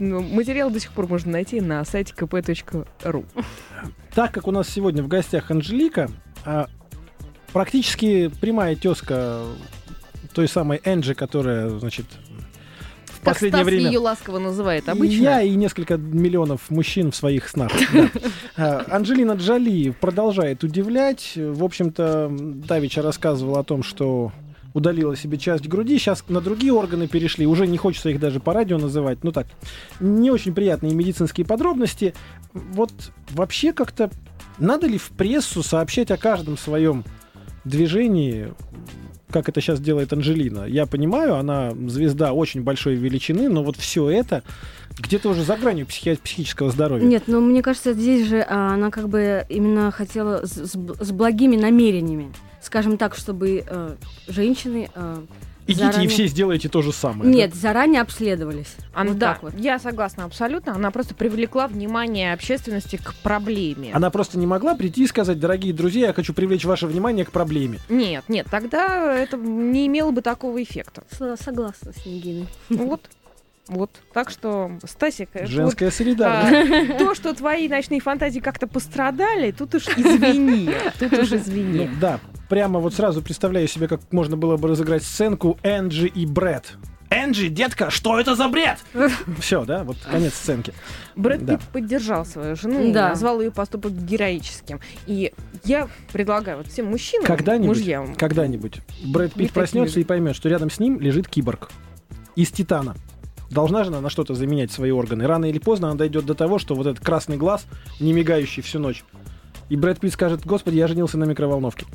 Материал 0.00 0.70
до 0.70 0.80
сих 0.80 0.90
пор 0.90 1.06
можно 1.06 1.30
найти 1.30 1.60
на 1.60 1.84
сайте 1.84 2.14
kp.ru. 2.16 3.24
Так 4.12 4.32
как 4.32 4.48
у 4.48 4.50
нас 4.50 4.68
сегодня 4.68 5.04
в 5.04 5.08
гостях 5.08 5.52
Анжелика, 5.52 6.10
а, 6.44 6.66
практически 7.54 8.28
прямая 8.40 8.74
тезка 8.76 9.44
той 10.34 10.48
самой 10.48 10.80
Энджи, 10.84 11.14
которая, 11.14 11.70
значит, 11.70 12.04
в 13.06 13.20
Как 13.20 13.34
последнее 13.34 13.62
Стас 13.62 13.66
время... 13.72 13.86
ее 13.86 13.98
ласково 14.00 14.38
называет 14.40 14.88
обычно. 14.88 15.22
Я 15.22 15.40
и 15.40 15.54
несколько 15.54 15.96
миллионов 15.96 16.68
мужчин 16.68 17.12
в 17.12 17.16
своих 17.16 17.48
снах. 17.48 17.72
А, 18.56 18.84
Анджелина 18.88 19.32
Джоли 19.32 19.90
продолжает 19.90 20.62
удивлять. 20.62 21.32
В 21.36 21.64
общем-то, 21.64 22.30
Давича 22.30 23.02
рассказывал 23.02 23.56
о 23.56 23.64
том, 23.64 23.82
что 23.82 24.32
удалила 24.74 25.16
себе 25.16 25.38
часть 25.38 25.66
груди, 25.66 25.98
сейчас 25.98 26.24
на 26.28 26.40
другие 26.40 26.72
органы 26.72 27.06
перешли, 27.08 27.46
уже 27.46 27.66
не 27.66 27.78
хочется 27.78 28.10
их 28.10 28.20
даже 28.20 28.40
по 28.40 28.52
радио 28.52 28.78
называть, 28.78 29.22
ну 29.22 29.30
так, 29.30 29.46
не 30.00 30.32
очень 30.32 30.52
приятные 30.52 30.94
медицинские 30.94 31.46
подробности. 31.46 32.14
Вот 32.52 32.92
вообще 33.30 33.72
как-то 33.72 34.10
надо 34.58 34.86
ли 34.86 34.98
в 34.98 35.10
прессу 35.10 35.62
сообщать 35.62 36.10
о 36.10 36.16
каждом 36.16 36.56
своем 36.56 37.04
движении, 37.64 38.52
как 39.30 39.48
это 39.48 39.60
сейчас 39.60 39.80
делает 39.80 40.12
Анжелина? 40.12 40.64
Я 40.64 40.86
понимаю, 40.86 41.36
она 41.36 41.72
звезда 41.88 42.32
очень 42.32 42.62
большой 42.62 42.94
величины, 42.94 43.48
но 43.48 43.62
вот 43.62 43.76
все 43.76 44.08
это 44.08 44.42
где-то 44.98 45.28
уже 45.30 45.42
за 45.42 45.56
гранью 45.56 45.86
психи- 45.86 46.18
психического 46.22 46.70
здоровья. 46.70 47.04
Нет, 47.04 47.24
ну 47.26 47.40
мне 47.40 47.62
кажется, 47.62 47.94
здесь 47.94 48.28
же 48.28 48.44
а, 48.48 48.74
она 48.74 48.90
как 48.90 49.08
бы 49.08 49.44
именно 49.48 49.90
хотела 49.90 50.46
с, 50.46 50.52
с 50.52 50.74
с 50.74 51.10
благими 51.10 51.56
намерениями. 51.56 52.32
Скажем 52.60 52.96
так, 52.96 53.14
чтобы 53.14 53.64
э, 53.66 53.96
женщины 54.28 54.88
э, 54.94 55.22
Идите 55.66 55.84
заранее- 55.86 56.04
и 56.04 56.08
все 56.08 56.26
сделаете 56.26 56.68
то 56.68 56.82
же 56.82 56.92
самое. 56.92 57.30
да? 57.30 57.36
нет, 57.36 57.54
заранее 57.54 58.02
обследовались. 58.02 58.74
Она, 58.92 59.10
вот 59.10 59.18
да, 59.18 59.32
так 59.34 59.42
вот. 59.42 59.54
я 59.58 59.78
согласна 59.78 60.24
абсолютно. 60.24 60.74
Она 60.74 60.90
просто 60.90 61.14
привлекла 61.14 61.66
внимание 61.68 62.32
общественности 62.34 62.96
к 62.96 63.14
проблеме. 63.22 63.90
Она 63.94 64.10
просто 64.10 64.38
не 64.38 64.46
могла 64.46 64.74
прийти 64.74 65.04
и 65.04 65.06
сказать, 65.06 65.38
дорогие 65.40 65.72
друзья, 65.72 66.08
я 66.08 66.12
хочу 66.12 66.34
привлечь 66.34 66.64
ваше 66.64 66.86
внимание 66.86 67.24
к 67.24 67.30
проблеме. 67.32 67.78
Нет, 67.88 68.24
нет, 68.28 68.46
тогда 68.50 69.14
это 69.16 69.36
не 69.36 69.86
имело 69.86 70.10
бы 70.10 70.20
такого 70.22 70.62
эффекта. 70.62 71.02
С- 71.10 71.36
Согласна 71.42 71.92
с 71.92 72.04
Нигиной. 72.04 72.46
Вот. 72.68 73.00
Вот. 73.66 73.90
Так 74.12 74.28
что, 74.28 74.72
Стасик, 74.86 75.30
Женская 75.44 75.86
вот, 75.86 75.94
солидарность. 75.94 76.90
а, 76.90 76.98
то, 76.98 77.14
что 77.14 77.32
твои 77.32 77.66
ночные 77.66 78.00
фантазии 78.00 78.40
как-то 78.40 78.66
пострадали, 78.66 79.52
тут 79.52 79.74
уж 79.74 79.88
извини. 79.88 80.68
Тут 80.98 81.14
уж 81.14 81.30
Ну, 81.30 81.36
извини. 81.38 81.90
да. 81.98 82.20
Прямо 82.48 82.80
вот 82.80 82.94
сразу 82.94 83.22
представляю 83.22 83.68
себе, 83.68 83.88
как 83.88 84.00
можно 84.12 84.36
было 84.36 84.56
бы 84.56 84.68
разыграть 84.68 85.02
сценку 85.02 85.58
Энджи 85.62 86.06
и 86.06 86.26
Брэд. 86.26 86.76
Энджи, 87.10 87.48
детка, 87.48 87.90
что 87.90 88.18
это 88.18 88.34
за 88.34 88.48
бред? 88.48 88.78
Все, 89.38 89.64
да, 89.64 89.84
вот 89.84 89.96
конец 90.10 90.34
сценки. 90.34 90.72
Брэд 91.14 91.44
Да. 91.44 91.56
Питт 91.56 91.68
поддержал 91.68 92.26
свою 92.26 92.56
жену 92.56 92.82
и 92.82 92.92
Да. 92.92 93.10
назвал 93.10 93.40
ее 93.40 93.52
поступок 93.52 93.92
героическим. 93.92 94.80
И 95.06 95.32
я 95.64 95.88
предлагаю 96.12 96.58
вот 96.58 96.66
всем 96.66 96.86
мужчинам, 96.86 97.26
Когда-нибудь, 97.26 97.68
мужьям, 97.78 98.14
когда-нибудь 98.16 98.80
Брэд 99.04 99.34
Питт 99.34 99.52
проснется 99.52 100.00
и 100.00 100.04
поймет, 100.04 100.34
что 100.34 100.48
рядом 100.48 100.70
с 100.70 100.80
ним 100.80 100.98
лежит 101.00 101.28
киборг 101.28 101.70
из 102.34 102.50
титана. 102.50 102.96
Должна 103.50 103.84
же 103.84 103.90
она 103.90 104.00
на 104.00 104.10
что-то 104.10 104.34
заменять 104.34 104.72
свои 104.72 104.90
органы. 104.90 105.26
Рано 105.26 105.44
или 105.44 105.60
поздно 105.60 105.88
она 105.88 105.96
дойдет 105.96 106.26
до 106.26 106.34
того, 106.34 106.58
что 106.58 106.74
вот 106.74 106.86
этот 106.86 107.04
красный 107.04 107.36
глаз, 107.36 107.66
не 108.00 108.12
мигающий 108.12 108.62
всю 108.62 108.80
ночь, 108.80 109.04
и 109.68 109.76
Брэд 109.76 110.00
Питт 110.00 110.14
скажет, 110.14 110.44
господи, 110.44 110.76
я 110.76 110.88
женился 110.88 111.16
на 111.16 111.24
микроволновке. 111.24 111.86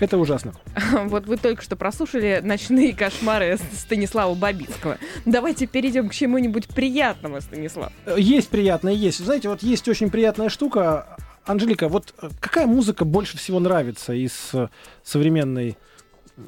Это 0.00 0.18
ужасно. 0.18 0.52
Вот 1.08 1.26
вы 1.26 1.36
только 1.36 1.62
что 1.62 1.76
прослушали 1.76 2.40
«Ночные 2.42 2.94
кошмары» 2.94 3.58
Станислава 3.74 4.34
Бабицкого. 4.34 4.98
Давайте 5.24 5.66
перейдем 5.66 6.08
к 6.08 6.14
чему-нибудь 6.14 6.68
приятному, 6.68 7.40
Станислав. 7.40 7.92
Есть 8.16 8.48
приятное, 8.48 8.92
есть. 8.92 9.24
Знаете, 9.24 9.48
вот 9.48 9.62
есть 9.62 9.88
очень 9.88 10.10
приятная 10.10 10.48
штука. 10.48 11.16
Анжелика, 11.44 11.88
вот 11.88 12.14
какая 12.40 12.66
музыка 12.66 13.04
больше 13.04 13.38
всего 13.38 13.58
нравится 13.58 14.12
из 14.12 14.50
э, 14.52 14.68
современной... 15.02 15.76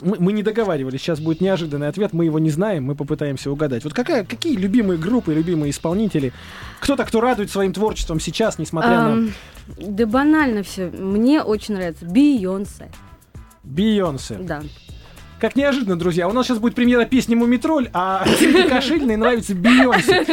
Мы, 0.02 0.18
мы 0.20 0.32
не 0.32 0.42
договаривались, 0.42 1.00
сейчас 1.00 1.18
будет 1.18 1.40
неожиданный 1.40 1.88
ответ, 1.88 2.12
мы 2.12 2.26
его 2.26 2.38
не 2.38 2.50
знаем, 2.50 2.84
мы 2.84 2.94
попытаемся 2.94 3.50
угадать. 3.50 3.82
Вот 3.82 3.94
какая, 3.94 4.24
какие 4.24 4.56
любимые 4.56 4.98
группы, 4.98 5.32
любимые 5.32 5.70
исполнители? 5.70 6.32
Кто-то, 6.80 7.04
кто 7.04 7.20
радует 7.20 7.50
своим 7.50 7.72
творчеством 7.72 8.20
сейчас, 8.20 8.58
несмотря 8.58 8.90
на 8.90 9.12
Ам, 9.12 9.32
Да 9.78 10.06
банально 10.06 10.62
все. 10.62 10.90
Мне 10.90 11.42
очень 11.42 11.74
нравится 11.74 12.04
Бейонсе. 12.04 12.90
Бейонсе. 13.62 14.34
Да. 14.40 14.62
Как 15.40 15.56
неожиданно, 15.56 15.98
друзья, 15.98 16.28
у 16.28 16.32
нас 16.32 16.46
сейчас 16.46 16.58
будет 16.58 16.74
премьера 16.74 17.06
песни 17.06 17.34
«Мумитроль», 17.34 17.88
а 17.94 18.26
Кошельной 18.68 19.16
нравится 19.16 19.54
Бейонсе. 19.54 20.26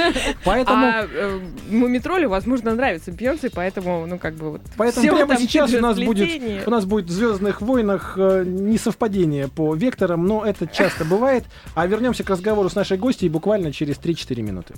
Поэтому... 0.43 0.85
А 0.85 1.07
э, 1.09 1.39
Мумитролю, 1.69 2.27
возможно, 2.27 2.75
нравится 2.75 3.13
Бьонсе, 3.13 3.49
поэтому, 3.49 4.05
ну, 4.05 4.19
как 4.19 4.35
бы 4.35 4.51
вот... 4.51 4.61
Поэтому 4.75 5.15
прямо 5.15 5.37
сейчас 5.37 5.73
у 5.73 5.79
нас 5.79 5.97
будет 5.97 6.29
у 6.65 6.69
нас 6.69 6.83
будет 6.83 7.05
в 7.05 7.11
Звездных 7.11 7.61
войнах 7.61 8.15
э, 8.17 8.43
несовпадение 8.45 9.47
по 9.47 9.73
векторам, 9.75 10.25
но 10.25 10.45
это 10.45 10.67
часто 10.67 11.05
бывает. 11.05 11.45
А 11.73 11.87
вернемся 11.87 12.25
к 12.25 12.29
разговору 12.29 12.69
с 12.69 12.75
нашей 12.75 12.97
гостьей 12.97 13.29
буквально 13.29 13.71
через 13.71 13.95
3-4 13.95 14.41
минуты. 14.41 14.73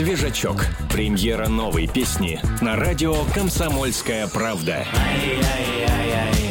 Свежачок. 0.00 0.64
Премьера 0.90 1.46
новой 1.46 1.86
песни 1.86 2.40
на 2.62 2.74
радио 2.74 3.14
«Комсомольская 3.34 4.28
правда». 4.28 4.86
Ты 4.94 6.49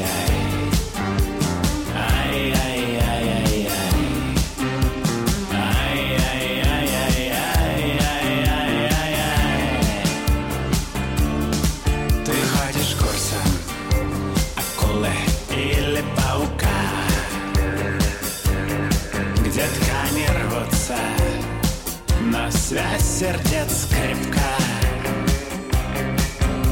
связь 22.69 23.19
сердец 23.19 23.87
крепка 23.89 24.39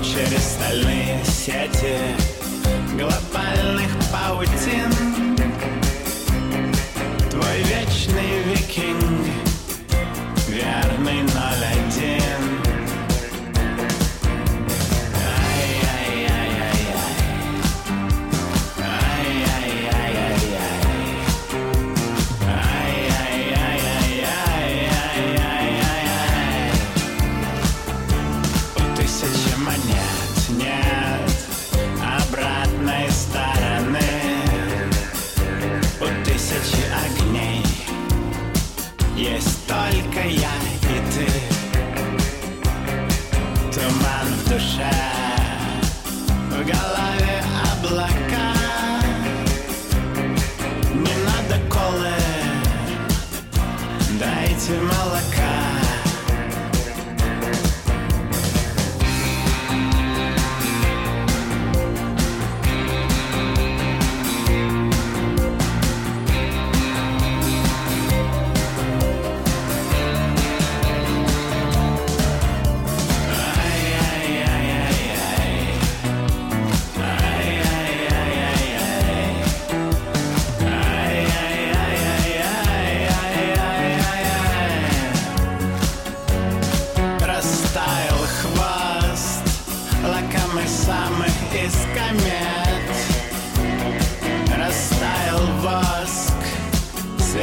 Через 0.04 0.44
стальные 0.44 1.24
сети 1.26 1.98
глобальных 2.94 3.90
паутин. 4.12 4.92
Твой 7.32 7.64
вечный 7.64 8.44
викинг, 8.46 9.26
верный 10.48 11.24
ноль 11.24 11.77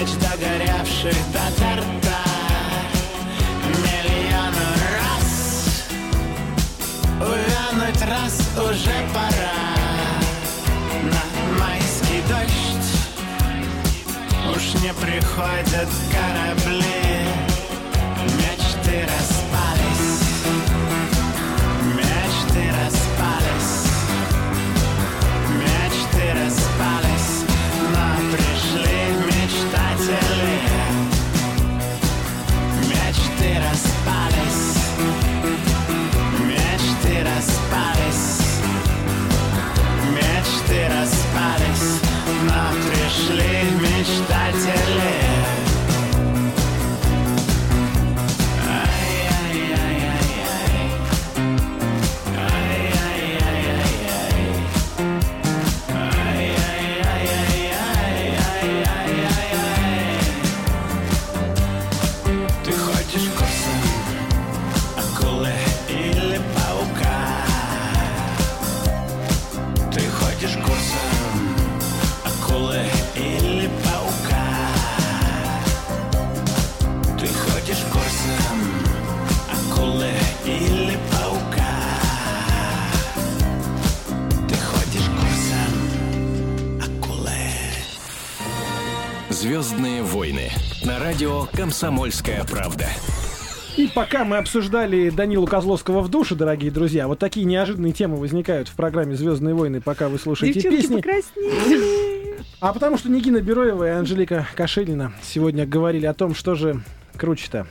Свеч 0.04 0.16
догоревших 0.16 1.16
до 1.32 1.44
торта 1.58 2.20
Миллиону 3.84 4.68
раз. 4.98 5.84
Увянуть 7.20 8.02
раз 8.02 8.34
уже 8.58 8.96
пора. 9.14 9.60
На 11.04 11.58
майский 11.58 12.22
дождь. 12.28 12.90
Уж 14.54 14.82
не 14.82 14.92
приходят 14.92 15.88
корабли 16.12 16.93
«Звездные 89.64 90.02
войны» 90.02 90.50
на 90.84 90.98
радио 90.98 91.46
«Комсомольская 91.54 92.44
правда». 92.44 92.84
И 93.78 93.88
пока 93.88 94.22
мы 94.22 94.36
обсуждали 94.36 95.08
Данилу 95.08 95.46
Козловского 95.46 96.02
в 96.02 96.10
душе, 96.10 96.34
дорогие 96.34 96.70
друзья, 96.70 97.08
вот 97.08 97.18
такие 97.18 97.46
неожиданные 97.46 97.94
темы 97.94 98.18
возникают 98.18 98.68
в 98.68 98.74
программе 98.74 99.16
«Звездные 99.16 99.54
войны», 99.54 99.80
пока 99.80 100.10
вы 100.10 100.18
слушаете 100.18 100.60
Девчонки 100.60 100.82
песни. 100.82 100.96
покраснели. 100.96 102.36
А 102.60 102.74
потому 102.74 102.98
что 102.98 103.08
Нигина 103.08 103.40
Бероева 103.40 103.86
и 103.86 103.90
Анжелика 103.92 104.46
Кашелина 104.54 105.14
сегодня 105.22 105.64
говорили 105.64 106.04
о 106.04 106.12
том, 106.12 106.34
что 106.34 106.54
же 106.54 106.82
круче-то. 107.16 107.66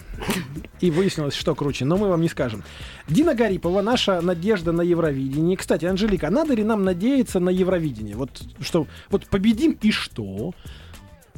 И 0.80 0.90
выяснилось, 0.90 1.36
что 1.36 1.54
круче, 1.54 1.86
но 1.86 1.98
мы 1.98 2.10
вам 2.10 2.22
не 2.22 2.28
скажем. 2.28 2.64
Дина 3.08 3.36
Гарипова, 3.36 3.84
наша 3.84 4.20
надежда 4.20 4.72
на 4.72 4.82
Евровидение. 4.82 5.58
Кстати, 5.58 5.86
Анжелика, 5.86 6.30
а 6.30 6.32
надо 6.32 6.56
ли 6.56 6.64
нам 6.64 6.84
надеяться 6.84 7.40
на 7.40 7.52
Евровидение? 7.52 8.16
Вот 8.16 8.42
что, 8.62 8.88
вот 9.12 9.28
победим 9.28 9.78
и 9.80 9.92
что? 9.92 10.56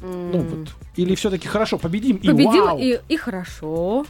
Ну 0.05 0.39
вот. 0.39 0.69
Или 0.95 1.15
все-таки 1.15 1.47
хорошо, 1.47 1.77
победим 1.77 2.17
и 2.17 2.27
Победим 2.27 2.63
вау. 2.63 2.79
и, 2.79 2.99
и 3.09 3.17
хорошо. 3.17 4.05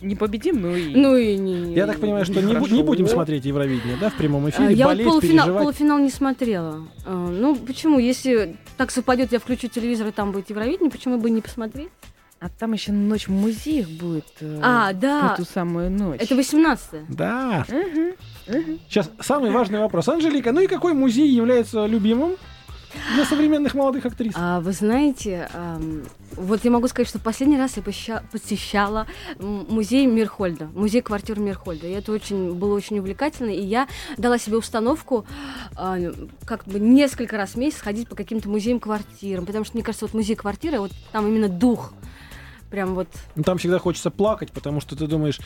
Не 0.00 0.14
победим, 0.14 0.60
ну 0.62 0.76
и... 0.76 0.94
Ну 0.94 1.16
и 1.16 1.36
не. 1.36 1.74
Я 1.74 1.86
так 1.86 1.98
понимаю, 1.98 2.24
что 2.24 2.40
не, 2.40 2.52
бу- 2.54 2.70
не 2.72 2.82
будем 2.84 3.08
смотреть 3.08 3.44
Евровидение, 3.44 3.96
да, 4.00 4.10
в 4.10 4.14
прямом 4.14 4.46
А, 4.46 4.50
эфире, 4.50 4.74
Я 4.74 4.84
вот 4.86 4.92
болеть, 4.92 5.06
полуфинал, 5.08 5.46
переживать. 5.46 5.62
полуфинал 5.62 5.98
не 5.98 6.10
смотрела. 6.10 6.88
А, 7.04 7.28
Ну, 7.28 7.56
почему? 7.56 7.98
Если 7.98 8.56
так 8.76 8.92
совпадет, 8.92 9.32
я 9.32 9.40
включу 9.40 9.66
телевизор, 9.66 10.06
и 10.06 10.10
там 10.12 10.30
будет 10.30 10.50
Евровидение, 10.50 10.90
почему 10.90 11.18
бы 11.18 11.30
не 11.30 11.40
посмотреть? 11.40 11.88
А 12.40 12.48
там 12.48 12.72
еще 12.74 12.92
ночь 12.92 13.26
в 13.26 13.32
музеях 13.32 13.88
будет. 13.88 14.24
э, 14.40 14.60
А, 14.62 14.92
в 14.92 14.98
да. 15.00 15.32
Эту 15.34 15.44
самую 15.44 15.90
ночь. 15.90 16.20
Это 16.20 16.36
18 16.36 17.00
Да. 17.08 17.66
Мгм, 17.68 18.12
мгм. 18.46 18.78
Сейчас 18.88 19.10
самый 19.20 19.50
важный 19.50 19.80
вопрос. 19.80 20.06
Анжелика, 20.08 20.52
ну 20.52 20.60
и 20.60 20.68
какой 20.68 20.92
музей 20.94 21.28
является 21.28 21.86
любимым 21.86 22.36
для 23.14 23.24
современных 23.24 23.74
молодых 23.74 24.06
актрис? 24.06 24.32
А, 24.36 24.60
вы 24.60 24.72
знаете, 24.72 25.48
ам, 25.54 26.02
вот 26.36 26.64
я 26.64 26.70
могу 26.70 26.88
сказать, 26.88 27.08
что 27.08 27.18
последний 27.18 27.58
раз 27.58 27.76
я 27.76 27.82
посеща- 27.82 28.22
посещала 28.30 29.06
м, 29.38 29.66
музей 29.68 30.06
Мирхольда, 30.06 30.66
музей 30.74 31.02
квартир 31.02 31.38
Мирхольда. 31.38 31.86
И 31.86 31.90
это 31.92 32.12
очень 32.12 32.54
было 32.54 32.74
очень 32.74 32.98
увлекательно. 32.98 33.50
И 33.50 33.60
я 33.62 33.88
дала 34.16 34.38
себе 34.38 34.56
установку 34.56 35.26
а, 35.76 35.96
как 36.44 36.64
бы 36.66 36.78
несколько 36.80 37.36
раз 37.36 37.50
в 37.50 37.56
месяц 37.56 37.80
ходить 37.80 38.08
по 38.08 38.16
каким-то 38.16 38.48
музеям 38.48 38.80
квартирам. 38.80 39.46
Потому 39.46 39.64
что, 39.64 39.76
мне 39.76 39.82
кажется, 39.84 40.06
вот 40.06 40.14
музей 40.14 40.36
квартиры, 40.36 40.78
вот 40.80 40.92
там 41.12 41.26
именно 41.26 41.48
дух. 41.48 41.92
Прям 42.70 42.94
вот 42.94 43.08
Ну, 43.34 43.42
там 43.44 43.56
всегда 43.58 43.78
хочется 43.78 44.10
плакать, 44.10 44.52
потому 44.52 44.80
что 44.82 44.94
ты 44.94 45.06
думаешь, 45.06 45.40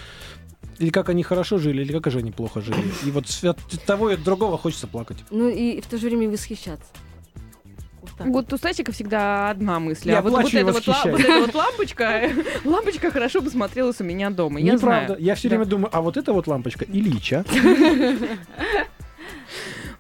или 0.79 0.91
как 0.91 1.09
они 1.09 1.23
хорошо 1.23 1.59
жили, 1.59 1.83
или 1.83 1.93
как 1.97 2.11
же 2.13 2.19
они 2.19 2.33
плохо 2.33 2.61
жили. 2.61 2.83
И 3.07 3.11
вот 3.13 3.27
от 3.45 3.59
того 3.87 4.11
и 4.11 4.15
от 4.15 4.25
другого 4.25 4.59
хочется 4.59 4.89
плакать. 4.89 5.19
Ну 5.31 5.49
и 5.49 5.81
в 5.81 5.87
то 5.87 5.99
же 5.99 6.07
время 6.09 6.29
восхищаться. 6.29 6.87
Вот 8.25 8.47
так. 8.47 8.51
Вот 8.51 8.53
у 8.53 8.57
Стасика 8.57 8.93
всегда 8.93 9.51
одна 9.51 9.79
мысль. 9.81 10.11
Я 10.11 10.19
а 10.19 10.23
вот, 10.23 10.33
вот, 10.33 10.53
эта 10.55 10.65
вот, 10.73 10.87
вот 10.87 11.21
эта 11.21 11.41
вот 11.41 11.55
лампочка, 11.55 12.31
лампочка 12.65 13.11
хорошо 13.11 13.41
бы 13.41 13.51
смотрелась 13.51 14.01
у 14.01 14.05
меня 14.05 14.31
дома. 14.31 14.61
Я 14.61 14.75
Неправда. 14.75 15.07
знаю. 15.15 15.23
Я 15.23 15.35
все 15.35 15.49
Да. 15.49 15.57
время 15.57 15.69
думаю, 15.71 15.91
а 15.93 16.01
вот 16.01 16.17
эта 16.17 16.33
вот 16.33 16.47
лампочка 16.47 16.85
Ильича. 16.85 17.45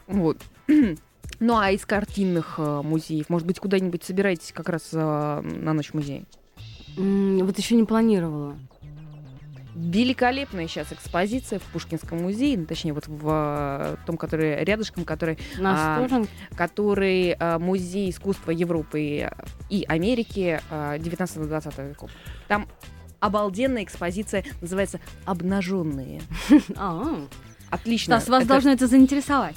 Вот. 0.06 0.38
Ну 1.44 1.56
а 1.58 1.72
из 1.72 1.84
картинных 1.84 2.54
э, 2.58 2.82
музеев, 2.84 3.28
может 3.28 3.48
быть, 3.48 3.58
куда-нибудь 3.58 4.04
собираетесь 4.04 4.52
как 4.52 4.68
раз 4.68 4.90
э, 4.92 5.40
на 5.42 5.72
ночь 5.72 5.92
музея? 5.92 6.22
М, 6.96 7.38
Вот 7.44 7.58
еще 7.58 7.74
не 7.74 7.82
планировала. 7.82 8.56
Великолепная 9.74 10.68
сейчас 10.68 10.92
экспозиция 10.92 11.58
в 11.58 11.62
Пушкинском 11.62 12.22
музее, 12.22 12.58
ну, 12.58 12.66
точнее 12.66 12.92
вот 12.92 13.08
в 13.08 13.26
э, 13.26 13.96
том, 14.04 14.16
который 14.16 14.62
рядышком, 14.64 15.04
который, 15.04 15.38
А, 15.64 16.06
который 16.56 17.30
э, 17.30 17.58
музей 17.58 18.10
искусства 18.10 18.50
Европы 18.50 19.30
и, 19.70 19.84
Америки 19.88 20.60
э, 20.70 20.98
19-20 20.98 21.88
веков. 21.88 22.10
Там 22.48 22.68
обалденная 23.20 23.84
экспозиция, 23.84 24.44
называется 24.60 25.00
«Обнаженные». 25.24 26.20
А, 26.76 27.26
Отлично. 27.70 28.20
Стас, 28.20 28.28
вас 28.28 28.42
Это 28.42 28.48
должно 28.48 28.72
это 28.72 28.86
заинтересовать. 28.86 29.56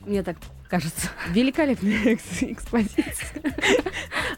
Мне 0.00 0.24
так 0.24 0.36
кажется. 0.68 1.08
Великолепная 1.30 1.98
экс- 2.04 2.42
экспозиция. 2.42 3.42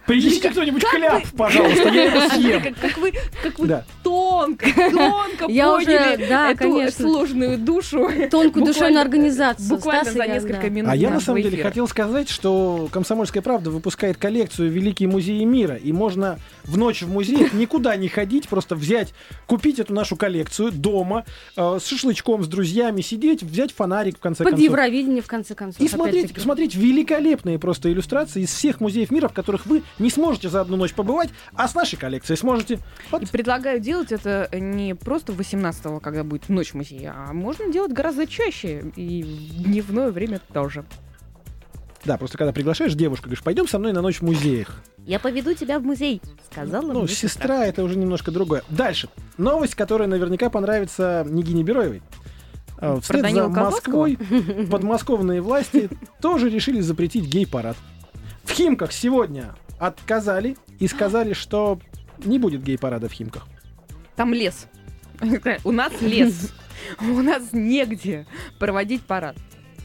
Принесите 0.06 0.50
кто-нибудь 0.50 0.84
хляб, 0.84 1.22
пожалуйста, 1.36 1.88
я 1.88 2.04
его 2.04 2.28
съем. 2.34 2.62
Как, 2.62 2.78
как 2.80 2.98
вы, 2.98 3.12
как 3.42 3.58
вы 3.58 3.66
Да. 3.66 3.84
тонко, 4.02 4.66
тонко 4.90 5.46
Я 5.48 5.74
уже, 5.74 5.86
поняли 5.86 6.26
да, 6.28 6.50
эту 6.50 6.58
конечно. 6.58 7.04
сложную 7.08 7.58
душу. 7.58 8.08
Тонкую 8.30 8.64
душевную 8.64 9.00
организацию. 9.00 9.68
Буквально 9.68 10.10
за 10.10 10.18
я, 10.24 10.26
несколько 10.34 10.62
да. 10.62 10.68
минут 10.68 10.90
А 10.90 10.96
я 10.96 11.10
на 11.10 11.20
самом 11.20 11.42
деле 11.42 11.62
хотел 11.62 11.86
сказать, 11.88 12.28
что 12.28 12.88
«Комсомольская 12.90 13.42
правда» 13.42 13.70
выпускает 13.70 14.16
коллекцию 14.16 14.70
«Великие 14.70 15.08
музеи 15.08 15.44
мира», 15.44 15.76
и 15.76 15.92
можно 15.92 16.38
в 16.64 16.76
ночь 16.78 17.02
в 17.02 17.10
музей 17.10 17.48
никуда 17.52 17.96
не 17.96 18.08
ходить, 18.08 18.48
просто 18.48 18.74
взять, 18.74 19.12
купить 19.46 19.78
эту 19.78 19.92
нашу 19.94 20.16
коллекцию 20.16 20.72
дома, 20.72 21.24
э, 21.56 21.78
с 21.80 21.86
шашлычком, 21.86 22.42
с 22.44 22.48
друзьями 22.48 23.00
сидеть, 23.00 23.42
взять 23.42 23.72
фонарик, 23.72 24.16
в 24.16 24.20
конце 24.20 24.44
Под 24.44 24.52
концов. 24.52 24.64
Евровидение, 24.64 25.22
в 25.22 25.26
конце 25.26 25.54
концов. 25.54 25.80
И 25.80 25.88
смотреть, 25.88 26.17
опять-таки. 26.20 26.40
смотреть 26.40 26.74
великолепные 26.74 27.58
просто 27.58 27.92
иллюстрации 27.92 28.42
из 28.42 28.52
всех 28.52 28.80
музеев 28.80 29.10
мира, 29.10 29.28
в 29.28 29.32
которых 29.32 29.66
вы 29.66 29.82
не 29.98 30.10
сможете 30.10 30.48
за 30.48 30.60
одну 30.60 30.76
ночь 30.76 30.94
побывать, 30.94 31.30
а 31.54 31.68
с 31.68 31.74
нашей 31.74 31.96
коллекцией 31.96 32.36
сможете. 32.36 32.78
Вот. 33.10 33.22
И 33.22 33.26
предлагаю 33.26 33.80
делать 33.80 34.12
это 34.12 34.48
не 34.52 34.94
просто 34.94 35.32
18-го, 35.32 36.00
когда 36.00 36.24
будет 36.24 36.48
ночь 36.48 36.74
музея, 36.74 37.14
а 37.16 37.32
можно 37.32 37.72
делать 37.72 37.92
гораздо 37.92 38.26
чаще 38.26 38.84
и 38.96 39.22
в 39.22 39.62
дневное 39.64 40.10
время 40.10 40.40
тоже. 40.52 40.84
Да, 42.04 42.16
просто 42.16 42.38
когда 42.38 42.52
приглашаешь 42.52 42.94
девушку, 42.94 43.24
говоришь, 43.24 43.42
пойдем 43.42 43.66
со 43.66 43.78
мной 43.78 43.92
на 43.92 44.02
ночь 44.02 44.18
в 44.18 44.22
музеях. 44.22 44.82
Я 45.04 45.18
поведу 45.18 45.54
тебя 45.54 45.78
в 45.78 45.84
музей, 45.84 46.20
сказала 46.50 46.92
Ну, 46.92 47.00
мне 47.00 47.08
сестра 47.08 47.64
это 47.66 47.82
уже 47.82 47.96
немножко 47.96 48.30
другое. 48.30 48.62
Дальше. 48.68 49.08
Новость, 49.36 49.74
которая 49.74 50.06
наверняка 50.06 50.50
понравится 50.50 51.26
Нигине 51.28 51.62
Бероевой. 51.62 52.02
А, 52.80 53.00
Вслед 53.00 53.18
за 53.18 53.22
Данила 53.22 53.52
Козловского? 53.52 54.06
Москвой 54.08 54.66
подмосковные 54.70 55.40
власти 55.40 55.88
тоже 56.20 56.48
решили 56.48 56.80
запретить 56.80 57.24
гей-парад. 57.24 57.76
В 58.44 58.52
Химках 58.52 58.92
сегодня 58.92 59.54
отказали 59.78 60.56
и 60.78 60.86
сказали, 60.86 61.32
что 61.32 61.78
не 62.24 62.38
будет 62.38 62.62
гей-парада 62.62 63.08
в 63.08 63.12
Химках. 63.12 63.46
Там 64.16 64.32
лес. 64.32 64.66
У 65.64 65.72
нас 65.72 65.92
лес. 66.00 66.52
У 67.00 67.22
нас 67.22 67.52
негде 67.52 68.26
проводить 68.58 69.02
парад. 69.02 69.36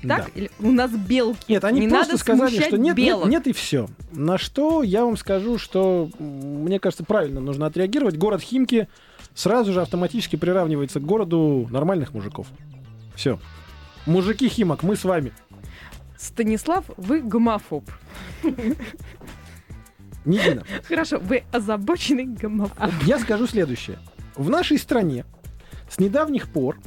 Так? 0.07 0.25
Да. 0.25 0.27
Или 0.35 0.51
у 0.59 0.69
нас 0.69 0.91
белки. 0.91 1.45
Нет, 1.47 1.63
они 1.63 1.79
Не 1.79 1.87
просто 1.87 2.17
сказали, 2.17 2.59
что 2.59 2.77
нет, 2.77 2.97
нет, 2.97 2.97
белок. 2.97 3.29
нет 3.29 3.47
и 3.47 3.53
все. 3.53 3.87
На 4.11 4.37
что 4.37 4.83
я 4.83 5.05
вам 5.05 5.15
скажу, 5.15 5.57
что 5.57 6.09
мне 6.19 6.79
кажется, 6.79 7.05
правильно 7.05 7.39
нужно 7.39 7.67
отреагировать. 7.67 8.17
Город 8.17 8.41
Химки 8.41 8.89
сразу 9.33 9.71
же 9.71 9.81
автоматически 9.81 10.35
приравнивается 10.35 10.99
к 10.99 11.03
городу 11.03 11.67
нормальных 11.71 12.13
мужиков. 12.13 12.47
Все. 13.15 13.39
Мужики 14.05 14.49
Химок, 14.49 14.83
мы 14.83 14.95
с 14.95 15.03
вами. 15.03 15.31
Станислав, 16.17 16.85
вы 16.97 17.21
гомофоб. 17.21 17.89
Нигина. 20.25 20.63
Хорошо, 20.87 21.19
вы 21.19 21.43
озабоченный 21.51 22.25
гомофоб. 22.25 22.77
Я 23.03 23.19
скажу 23.19 23.47
следующее. 23.47 23.99
В 24.35 24.49
нашей 24.49 24.77
стране 24.77 25.25
с 25.89 25.99
недавних 25.99 26.49
пор 26.49 26.79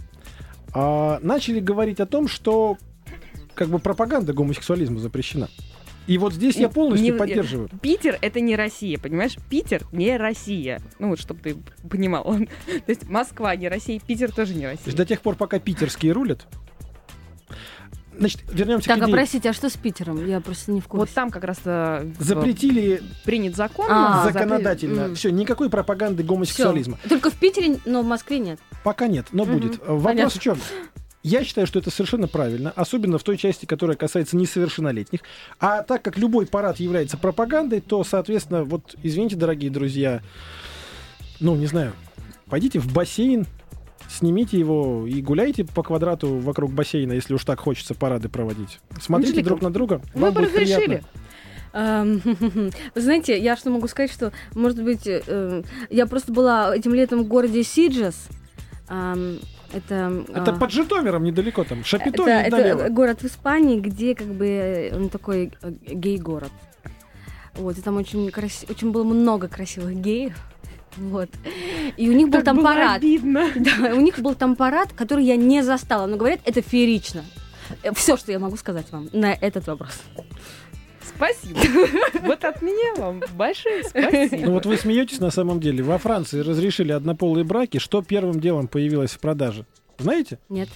а, 0.73 1.19
начали 1.23 1.61
говорить 1.61 2.01
о 2.01 2.07
том, 2.07 2.29
что 2.29 2.79
как 3.55 3.69
бы 3.69 3.79
пропаганда 3.79 4.33
гомосексуализма 4.33 4.99
запрещена. 4.99 5.49
И 6.07 6.19
вот 6.19 6.33
здесь 6.35 6.57
я 6.57 6.69
полностью 6.69 7.13
не- 7.13 7.19
поддерживаю. 7.19 7.69
Питер 7.83 8.17
это 8.21 8.41
не 8.41 8.55
Россия, 8.57 8.99
понимаешь? 8.99 9.37
Питер 9.51 9.83
не 9.93 10.17
Россия. 10.17 10.81
Ну 10.99 11.09
вот, 11.09 11.19
чтобы 11.21 11.41
ты 11.41 11.57
понимал. 11.89 12.25
То 12.67 12.83
есть 12.87 13.09
Москва 13.09 13.55
не 13.57 13.69
Россия, 13.69 14.01
Питер 14.01 14.31
тоже 14.33 14.55
не 14.55 14.63
То 14.63 14.71
есть 14.71 14.85
Россия. 14.87 14.97
до 14.97 15.05
тех 15.07 15.21
пор, 15.21 15.35
пока 15.37 15.59
питерские 15.59 16.13
рулят. 16.13 16.47
Значит, 18.19 18.45
вернемся 18.51 18.89
Так, 18.89 18.99
к 18.99 19.03
а 19.03 19.05
идее. 19.05 19.13
простите, 19.15 19.51
а 19.51 19.53
что 19.53 19.69
с 19.69 19.77
Питером? 19.77 20.25
Я 20.27 20.41
просто 20.41 20.73
не 20.73 20.81
в 20.81 20.87
курсе. 20.89 21.01
Вот 21.01 21.11
там 21.11 21.31
как 21.31 21.45
раз 21.45 21.59
э, 21.67 22.11
Запретили 22.19 23.03
принят 23.27 23.55
закон. 23.57 23.85
А, 23.91 24.25
законодательно. 24.25 25.01
М. 25.03 25.15
Все, 25.17 25.31
никакой 25.31 25.69
пропаганды 25.69 26.23
Всё. 26.23 26.33
гомосексуализма. 26.33 26.99
Только 27.11 27.29
в 27.31 27.35
Питере, 27.35 27.77
но 27.85 28.01
в 28.01 28.07
Москве 28.07 28.39
нет. 28.39 28.59
Пока 28.85 29.07
нет, 29.07 29.27
но 29.33 29.45
Мгм, 29.45 29.53
будет. 29.59 29.79
Вопрос 29.81 30.03
понятно. 30.05 30.31
в 30.31 30.43
чем? 30.43 30.59
Я 31.27 31.43
считаю, 31.43 31.67
что 31.67 31.81
это 31.81 31.91
совершенно 31.91 32.29
правильно, 32.29 32.73
особенно 32.77 33.19
в 33.19 33.25
той 33.25 33.37
части, 33.37 33.67
которая 33.67 33.97
касается 33.97 34.37
несовершеннолетних. 34.37 35.23
А 35.59 35.83
так 35.83 36.01
как 36.01 36.17
любой 36.17 36.47
парад 36.47 36.79
является 36.79 37.17
пропагандой, 37.17 37.81
то, 37.81 38.05
соответственно, 38.05 38.63
вот, 38.63 38.95
извините, 39.03 39.35
дорогие 39.35 39.73
друзья, 39.73 40.23
ну, 41.41 41.57
не 41.57 41.67
знаю, 41.67 41.95
пойдите 42.49 42.79
в 42.79 42.93
бассейн, 42.93 43.45
снимите 44.09 44.57
его 44.57 45.05
и 45.05 45.21
гуляйте 45.21 45.65
по 45.65 45.83
квадрату 45.83 46.39
вокруг 46.39 46.71
бассейна, 46.71 47.15
если 47.15 47.35
уж 47.35 47.45
так 47.45 47.59
хочется 47.59 47.97
парады 47.97 48.29
проводить. 48.29 48.79
Смотрите 49.01 49.31
Анжелика, 49.33 49.49
друг 49.49 49.63
на 49.63 49.73
друга, 49.73 50.03
вам 50.15 50.33
будет 50.33 50.51
разрешили. 50.51 51.03
приятно. 51.73 52.71
Вы 52.95 53.01
знаете, 53.01 53.37
я 53.37 53.57
что 53.57 53.71
могу 53.71 53.89
сказать, 53.89 54.13
что, 54.13 54.33
может 54.55 54.81
быть, 54.81 55.09
э, 55.09 55.63
я 55.91 56.07
просто 56.07 56.33
была 56.33 56.75
этим 56.75 56.95
летом 56.95 57.25
в 57.25 57.27
городе 57.27 57.65
Сиджес. 57.65 58.29
Это, 59.73 60.25
Это 60.29 60.53
а, 60.53 60.57
под 60.57 60.71
Житомиром 60.71 61.25
недалеко 61.25 61.65
там, 61.65 61.81
это, 61.81 61.89
Шапито 61.89 62.23
это 62.25 62.57
налево. 62.57 62.89
город 62.89 63.23
в 63.23 63.25
Испании, 63.27 63.81
где 63.81 64.15
как 64.15 64.29
бы 64.29 64.91
он 64.95 65.09
такой 65.09 65.53
э, 65.63 65.71
гей-город. 65.71 66.53
Вот, 67.55 67.79
и 67.79 67.81
там 67.81 67.97
очень, 67.97 68.31
краси... 68.31 68.67
очень 68.69 68.93
было 68.93 69.03
много 69.05 69.49
красивых 69.49 69.95
геев. 69.97 70.35
Вот. 70.97 71.29
И 71.97 72.09
у 72.09 72.13
них 72.13 72.29
был 72.29 72.39
Так 72.39 72.45
там 72.45 72.57
было 72.57 72.65
парад. 72.65 72.97
обидно. 72.99 73.51
Да, 73.57 73.95
у 73.95 74.01
них 74.01 74.19
был 74.19 74.35
там 74.35 74.57
парад, 74.57 74.93
который 74.93 75.25
я 75.25 75.37
не 75.37 75.63
застала. 75.63 76.07
Но 76.07 76.17
говорят, 76.17 76.41
это 76.45 76.63
феерично. 76.63 77.25
Все, 77.95 78.17
что 78.17 78.33
я 78.33 78.39
могу 78.39 78.57
сказать 78.57 78.87
вам 78.93 79.09
на 79.13 79.33
этот 79.33 79.67
вопрос. 79.67 80.01
Спасибо. 81.17 81.59
Вот 82.23 82.45
от 82.45 82.63
меня 82.63 82.95
вам 82.97 83.23
большое 83.35 83.85
спасибо. 83.85 84.47
Ну 84.47 84.53
вот 84.53 84.67
вы 84.67 84.77
смеетесь 84.77 85.19
на 85.19 85.31
самом 85.31 85.61
деле. 85.61 85.83
Во 85.83 85.99
Франции 85.99 86.41
разрешили 86.41 86.93
однополые 86.93 87.45
браки. 87.45 87.79
Что 87.79 88.03
первым 88.03 88.41
делом 88.41 88.69
появилось 88.69 89.13
в 89.13 89.19
продаже? 89.19 89.67
Знаете? 89.99 90.39
Нет. 90.49 90.69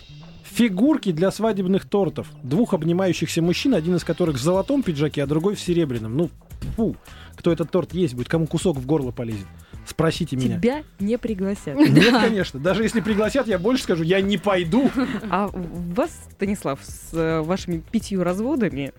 Фигурки 0.44 1.12
для 1.12 1.30
свадебных 1.30 1.88
тортов. 1.88 2.28
Двух 2.42 2.74
обнимающихся 2.74 3.40
мужчин, 3.42 3.74
один 3.74 3.96
из 3.96 4.04
которых 4.04 4.36
в 4.36 4.42
золотом 4.42 4.82
пиджаке, 4.82 5.22
а 5.22 5.26
другой 5.26 5.54
в 5.54 5.60
серебряном. 5.60 6.16
Ну, 6.16 6.30
фу, 6.76 6.96
кто 7.36 7.52
этот 7.52 7.70
торт 7.70 7.94
есть 7.94 8.14
будет, 8.14 8.28
кому 8.28 8.46
кусок 8.46 8.76
в 8.76 8.86
горло 8.86 9.12
полезет. 9.12 9.46
Спросите 9.90 10.36
меня. 10.36 10.60
Тебя 10.60 10.84
не 11.00 11.18
пригласят. 11.18 11.74
Нет, 11.74 12.14
конечно. 12.14 12.60
Даже 12.60 12.84
если 12.84 13.00
пригласят, 13.00 13.48
я 13.48 13.58
больше 13.58 13.82
скажу, 13.82 14.04
я 14.04 14.20
не 14.20 14.38
пойду. 14.38 14.88
А 15.28 15.50
вас, 15.52 16.10
Станислав, 16.30 16.78
с 16.84 17.12
э, 17.12 17.40
вашими 17.40 17.82
пятью 17.90 18.22
разводами, 18.22 18.92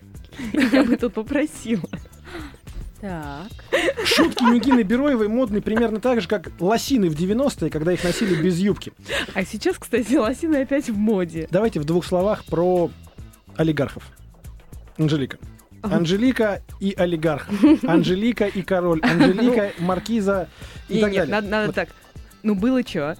я 0.52 0.84
бы 0.84 0.98
тут 0.98 1.14
попросила. 1.14 1.88
Так. 3.00 3.48
Шутки 4.04 4.44
Нигины 4.44 4.82
Бероевой 4.82 5.28
модны 5.28 5.62
примерно 5.62 5.98
так 5.98 6.20
же, 6.20 6.28
как 6.28 6.50
лосины 6.60 7.08
в 7.08 7.14
90-е, 7.14 7.70
когда 7.70 7.92
их 7.94 8.04
носили 8.04 8.34
без 8.34 8.58
юбки. 8.58 8.92
А 9.34 9.44
сейчас, 9.44 9.78
кстати, 9.78 10.14
лосины 10.14 10.56
опять 10.56 10.90
в 10.90 10.96
моде. 10.96 11.48
Давайте 11.50 11.80
в 11.80 11.84
двух 11.84 12.04
словах 12.04 12.44
про 12.44 12.90
олигархов. 13.56 14.04
Анжелика. 14.98 15.38
Анжелика 15.82 16.62
и 16.80 16.94
олигарх. 16.96 17.48
Анжелика 17.86 18.46
и 18.46 18.62
король. 18.62 19.00
Анжелика, 19.02 19.72
маркиза 19.78 20.48
и 20.88 20.94
Не, 20.94 21.00
так 21.00 21.12
нет, 21.12 21.28
далее. 21.28 21.34
надо, 21.34 21.48
надо 21.48 21.72
так. 21.72 21.88
Ну, 22.42 22.54
было 22.54 22.82
что? 22.82 23.16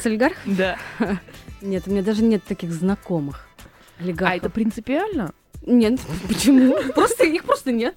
С 0.00 0.06
олигархом? 0.06 0.56
Да. 0.56 0.76
Нет, 1.62 1.84
у 1.86 1.90
меня 1.90 2.02
даже 2.02 2.22
нет 2.22 2.44
таких 2.44 2.70
знакомых 2.72 3.48
олигархов. 3.98 4.34
А 4.34 4.36
это 4.36 4.50
принципиально? 4.50 5.32
Нет, 5.64 5.98
почему? 6.28 6.76
Просто 6.94 7.24
их 7.24 7.44
просто 7.44 7.72
нет. 7.72 7.96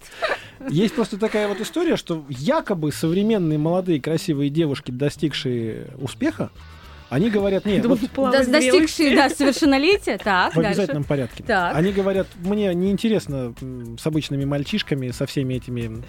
Есть 0.69 0.95
просто 0.95 1.17
такая 1.17 1.47
вот 1.47 1.59
история, 1.61 1.97
что 1.97 2.25
якобы 2.29 2.91
современные 2.91 3.59
молодые 3.59 4.01
красивые 4.01 4.49
девушки, 4.49 4.89
достигшие 4.91 5.87
успеха, 5.99 6.49
они 7.09 7.29
говорят, 7.29 7.65
нет, 7.65 7.85
вот 7.85 7.99
Да, 8.15 8.43
достигшие, 8.43 9.15
да, 9.15 9.29
совершеннолетия. 9.29 10.17
Так, 10.17 10.53
в 10.53 10.55
дальше. 10.55 10.69
обязательном 10.71 11.03
порядке. 11.03 11.43
Так. 11.43 11.75
Они 11.75 11.91
говорят, 11.91 12.27
мне 12.37 12.73
неинтересно 12.73 13.53
с 13.99 14.05
обычными 14.05 14.45
мальчишками, 14.45 15.09
со 15.09 15.25
всеми 15.25 15.55
этими 15.55 16.03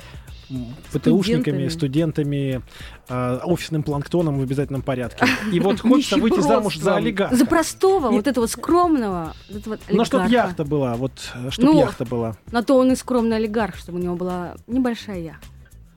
ПТУшниками, 0.92 1.68
студентами, 1.68 2.62
а, 3.08 3.40
офисным 3.44 3.82
планктоном 3.82 4.38
в 4.38 4.42
обязательном 4.42 4.82
порядке. 4.82 5.26
И 5.52 5.60
вот 5.60 5.80
хочется 5.80 6.16
выйти 6.16 6.40
замуж 6.40 6.76
за 6.76 6.96
олигарха. 6.96 7.36
За 7.36 7.46
простого, 7.46 8.10
вот 8.10 8.26
этого 8.26 8.46
скромного. 8.46 9.34
вот 9.48 9.56
этого 9.60 9.74
вот 9.74 9.96
Но 9.96 10.04
чтоб 10.04 10.22
олигарха. 10.22 10.48
яхта 10.48 10.64
была, 10.64 10.94
вот 10.96 11.12
чтоб 11.50 11.64
Ну, 11.66 11.78
яхта 11.78 12.04
была. 12.04 12.36
На 12.50 12.62
то 12.62 12.76
он 12.76 12.92
и 12.92 12.96
скромный 12.96 13.36
олигарх, 13.36 13.76
чтобы 13.76 13.98
у 13.98 14.02
него 14.02 14.16
была 14.16 14.54
небольшая 14.66 15.20
яхта. 15.20 15.46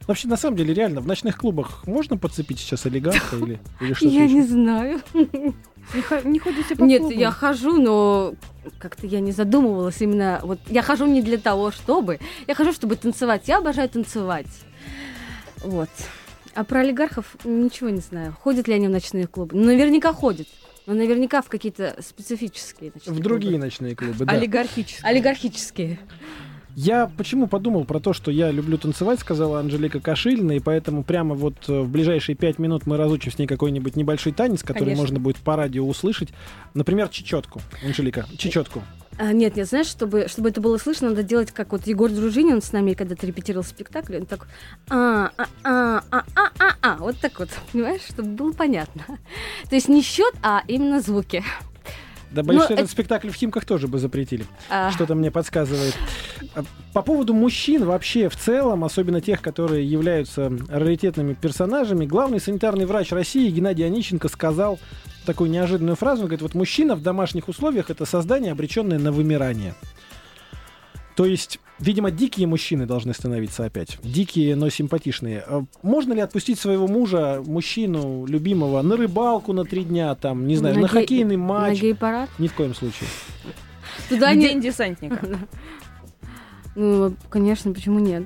Вообще, 0.08 0.28
на 0.28 0.36
самом 0.38 0.58
деле, 0.58 0.74
реально, 0.74 1.02
в 1.02 1.08
ночных 1.08 1.38
клубах 1.38 1.86
можно 1.88 2.18
подцепить 2.18 2.60
сейчас 2.60 2.86
олигарха 2.86 3.38
или, 3.38 3.60
или 3.80 3.94
что-то 3.94 4.14
Я 4.14 4.24
еще? 4.26 4.34
не 4.34 4.42
знаю. 4.44 5.02
Не, 6.24 6.40
ходите 6.40 6.76
по 6.76 6.84
Нет, 6.84 7.02
клубам? 7.02 7.20
я 7.20 7.32
хожу, 7.32 7.78
но 7.82 8.36
как-то 8.80 9.06
я 9.08 9.20
не 9.20 9.32
задумывалась 9.32 10.02
именно. 10.02 10.40
Вот 10.44 10.60
я 10.68 10.82
хожу 10.82 11.06
не 11.06 11.22
для 11.22 11.38
того, 11.38 11.72
чтобы. 11.72 12.20
Я 12.48 12.56
хожу, 12.56 12.72
чтобы 12.74 12.96
танцевать. 12.96 13.44
Я 13.48 13.58
обожаю 13.58 13.90
танцевать. 13.90 14.48
Вот. 15.64 15.90
А 16.56 16.64
про 16.64 16.82
олигархов 16.82 17.36
ничего 17.44 17.90
не 17.90 18.00
знаю. 18.02 18.36
Ходят 18.42 18.68
ли 18.68 18.74
они 18.76 18.88
в 18.88 18.92
ночные 18.92 19.28
клубы? 19.28 19.56
Ну, 19.58 19.66
наверняка 19.66 20.14
ходят. 20.14 20.48
Но 20.86 20.94
наверняка 20.94 21.42
в 21.42 21.48
какие-то 21.48 21.96
специфические 22.02 22.92
ночные 22.94 23.16
В 23.16 23.20
другие 23.20 23.52
клубы. 23.54 23.66
ночные 23.66 23.96
клубы, 23.96 24.26
да. 24.26 24.34
Олигархически. 24.34 25.06
Олигархические. 25.06 26.00
Я 26.76 27.12
почему 27.18 27.48
подумал 27.48 27.86
про 27.86 28.00
то, 28.00 28.14
что 28.14 28.32
я 28.32 28.50
люблю 28.52 28.78
танцевать, 28.78 29.20
сказала 29.20 29.60
Анжелика 29.60 30.00
Кашильна, 30.00 30.54
и 30.54 30.60
поэтому 30.60 31.04
прямо 31.04 31.36
вот 31.36 31.56
э, 31.68 31.82
в 31.82 31.90
ближайшие 31.90 32.36
пять 32.36 32.58
минут 32.58 32.88
мы 32.88 32.98
разучим 32.98 33.32
с 33.32 33.38
ней 33.38 33.46
какой-нибудь 33.46 33.96
небольшой 33.96 34.34
танец, 34.34 34.62
который 34.62 34.86
Конечно. 34.86 35.04
можно 35.04 35.20
будет 35.20 35.38
по 35.38 35.56
радио 35.56 35.88
услышать. 35.88 36.30
Например, 36.74 37.10
чечетку. 37.10 37.62
Анжелика, 37.84 38.26
чечетку. 38.38 38.82
А, 39.18 39.32
нет, 39.32 39.56
нет, 39.56 39.68
знаешь, 39.68 39.86
чтобы, 39.86 40.28
чтобы 40.28 40.50
это 40.50 40.60
было 40.62 40.78
слышно, 40.78 41.10
надо 41.10 41.22
делать, 41.22 41.52
как 41.52 41.72
вот 41.72 41.86
Егор 41.86 42.10
Дружинин 42.10 42.62
с 42.62 42.72
нами 42.72 42.94
когда-то 42.94 43.28
репетировал 43.28 43.64
спектакль, 43.64 44.18
он 44.18 44.26
так 44.26 44.48
а, 44.90 45.32
а, 45.38 45.48
а, 45.64 46.04
а, 46.10 46.24
а, 46.36 46.52
а, 46.58 46.76
а, 46.82 46.98
вот 46.98 47.18
так 47.20 47.38
вот, 47.38 47.50
понимаешь, 47.72 48.02
чтобы 48.02 48.30
было 48.30 48.52
понятно. 48.54 49.04
То 49.70 49.76
есть 49.76 49.88
не 49.88 50.02
счет, 50.02 50.34
а 50.42 50.64
именно 50.68 51.00
звуки. 51.00 51.44
Да 52.34 52.42
боюсь, 52.44 52.62
Ну, 52.62 52.66
этот 52.66 52.80
это- 52.80 52.92
спектакль 52.92 53.30
в 53.30 53.36
Химках 53.36 53.64
тоже 53.66 53.88
бы 53.88 54.00
запретили. 54.00 54.46
А, 54.70 54.92
Что-то 54.92 55.14
мне 55.16 55.30
подсказывает. 55.30 55.96
А, 56.56 56.64
По 56.94 57.02
поводу 57.04 57.34
мужчин 57.34 57.86
вообще 57.86 58.28
в 58.28 58.36
целом, 58.36 58.84
особенно 58.84 59.22
тех, 59.22 59.42
которые 59.42 59.86
являются 59.90 60.52
раритетными 60.68 61.34
персонажами, 61.36 62.06
главный 62.06 62.40
санитарный 62.40 62.86
врач 62.86 63.12
России 63.12 63.50
Геннадий 63.52 63.86
Онищенко 63.86 64.28
сказал 64.30 64.80
такую 65.28 65.50
неожиданную 65.52 65.96
фразу. 65.96 66.22
Он 66.24 66.28
говорит, 66.28 66.42
вот 66.42 66.56
мужчина 66.56 66.96
в 66.96 67.04
домашних 67.04 67.48
условиях 67.50 67.90
это 67.90 68.06
создание, 68.06 68.52
обреченное 68.52 68.98
на 69.00 69.12
вымирание. 69.12 69.76
То 71.16 71.26
есть, 71.26 71.60
видимо, 71.80 72.12
дикие 72.12 72.48
мужчины 72.48 72.86
должны 72.86 73.14
становиться 73.14 73.66
опять. 73.66 73.98
Дикие, 74.04 74.56
но 74.56 74.70
симпатичные. 74.70 75.44
А 75.48 75.66
Можно 75.82 76.14
ли 76.14 76.22
отпустить 76.22 76.60
своего 76.60 76.88
мужа, 76.88 77.42
мужчину, 77.46 78.26
любимого, 78.26 78.82
на 78.82 78.98
рыбалку 78.98 79.54
на 79.54 79.66
три 79.66 79.84
дня, 79.84 80.16
там, 80.16 80.48
не 80.48 80.56
знаю, 80.56 80.76
на, 80.76 80.82
На 80.82 80.86
гей- 80.88 80.92
хоккейный 81.02 81.38
на 81.38 81.44
матч? 81.44 81.80
гей-парад. 81.82 82.30
Ни 82.40 82.48
в 82.48 82.54
коем 82.54 82.74
случае. 82.76 83.10
Туда 84.10 84.34
не... 84.34 84.48
День 84.48 84.62
десантника. 84.62 85.20
Ну, 86.76 87.14
конечно, 87.30 87.72
почему 87.72 88.00
нет? 88.00 88.24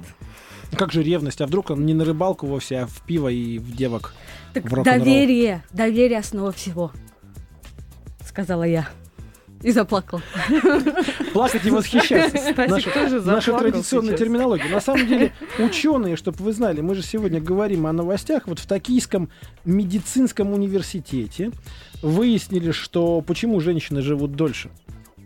Как 0.74 0.94
же 0.94 1.04
ревность? 1.04 1.42
А 1.42 1.48
вдруг 1.48 1.70
он 1.70 1.86
не 1.86 1.94
на 1.94 2.06
рыбалку 2.06 2.48
вовсе, 2.48 2.80
а 2.80 2.88
в 2.88 3.02
пиво 3.02 3.28
и 3.28 3.60
в 3.60 3.76
девок? 3.76 4.14
Так 4.54 4.64
В 4.64 4.84
доверие, 4.84 5.64
доверие 5.74 6.20
основа 6.20 6.54
всего, 6.54 6.94
сказала 8.26 8.64
я. 8.64 8.88
И 9.64 9.72
заплакала. 9.72 10.22
Плакать 11.34 11.66
и 11.66 11.72
восхищаться. 11.72 12.38
Стасик 12.38 12.68
Наша, 12.70 12.92
тоже 12.92 13.22
наша 13.22 13.52
заплакал 13.52 13.72
традиционная 13.72 14.10
сейчас. 14.10 14.20
терминология. 14.20 14.70
На 14.70 14.82
самом 14.82 15.08
деле, 15.08 15.34
ученые, 15.58 16.16
чтобы 16.16 16.44
вы 16.44 16.54
знали, 16.54 16.82
мы 16.82 16.94
же 16.96 17.02
сегодня 17.02 17.42
говорим 17.42 17.88
о 17.88 17.92
новостях, 17.94 18.48
вот 18.48 18.60
в 18.60 18.68
Токийском 18.68 19.30
медицинском 19.66 20.54
университете 20.54 21.52
выяснили, 22.02 22.72
что 22.72 23.22
почему 23.22 23.60
женщины 23.60 24.02
живут 24.02 24.34
дольше. 24.34 24.70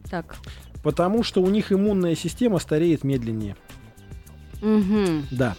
Так. 0.10 0.38
Потому 0.84 1.24
что 1.24 1.42
у 1.42 1.50
них 1.50 1.72
иммунная 1.72 2.16
система 2.16 2.60
стареет 2.60 3.04
медленнее. 3.04 3.56
Мгм. 4.62 5.28
Да. 5.32 5.56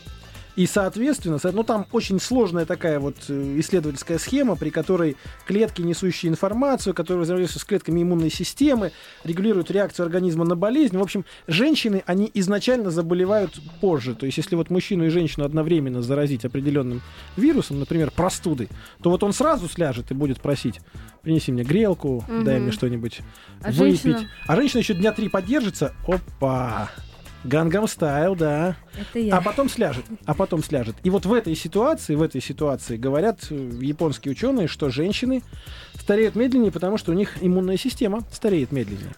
И, 0.54 0.66
соответственно, 0.66 1.38
со- 1.38 1.50
ну 1.50 1.62
там 1.62 1.86
очень 1.92 2.20
сложная 2.20 2.66
такая 2.66 3.00
вот 3.00 3.16
э, 3.28 3.54
исследовательская 3.60 4.18
схема, 4.18 4.54
при 4.54 4.68
которой 4.68 5.16
клетки, 5.46 5.80
несущие 5.80 6.30
информацию, 6.30 6.92
которые 6.92 7.22
взаимодействуют 7.24 7.62
с 7.62 7.64
клетками 7.64 8.02
иммунной 8.02 8.30
системы, 8.30 8.92
регулируют 9.24 9.70
реакцию 9.70 10.04
организма 10.04 10.44
на 10.44 10.54
болезнь. 10.54 10.98
В 10.98 11.02
общем, 11.02 11.24
женщины, 11.46 12.02
они 12.06 12.30
изначально 12.34 12.90
заболевают 12.90 13.58
позже. 13.80 14.14
То 14.14 14.26
есть, 14.26 14.36
если 14.36 14.54
вот 14.54 14.68
мужчину 14.68 15.06
и 15.06 15.08
женщину 15.08 15.46
одновременно 15.46 16.02
заразить 16.02 16.44
определенным 16.44 17.00
вирусом, 17.38 17.80
например, 17.80 18.10
простудой, 18.10 18.68
то 19.02 19.08
вот 19.08 19.22
он 19.22 19.32
сразу 19.32 19.68
сляжет 19.68 20.10
и 20.10 20.14
будет 20.14 20.42
просить, 20.42 20.80
принеси 21.22 21.50
мне 21.50 21.62
грелку, 21.62 22.24
дай 22.28 22.56
Мгм. 22.56 22.64
мне 22.64 22.72
что-нибудь 22.72 23.20
А 23.62 23.68
выпить. 23.72 24.02
женщина? 24.02 24.28
А 24.46 24.56
женщина 24.56 24.80
еще 24.80 24.92
дня 24.94 25.12
три 25.12 25.30
поддержится, 25.30 25.94
опа, 26.06 26.90
Гангам 27.44 27.88
стайл, 27.88 28.36
да. 28.36 28.76
Это 28.98 29.18
я. 29.18 29.36
А 29.36 29.40
потом 29.40 29.68
сляжет, 29.68 30.04
а 30.26 30.34
потом 30.34 30.62
сляжет. 30.62 30.96
И 31.02 31.10
вот 31.10 31.26
в 31.26 31.32
этой 31.32 31.54
ситуации, 31.56 32.14
в 32.14 32.22
этой 32.22 32.40
ситуации 32.40 32.96
говорят 32.96 33.46
э, 33.50 33.54
японские 33.80 34.32
ученые, 34.32 34.68
что 34.68 34.90
женщины 34.90 35.42
стареют 35.94 36.36
медленнее, 36.36 36.70
потому 36.70 36.98
что 36.98 37.12
у 37.12 37.14
них 37.14 37.38
иммунная 37.40 37.76
система 37.76 38.22
стареет 38.30 38.70
медленнее. 38.72 39.12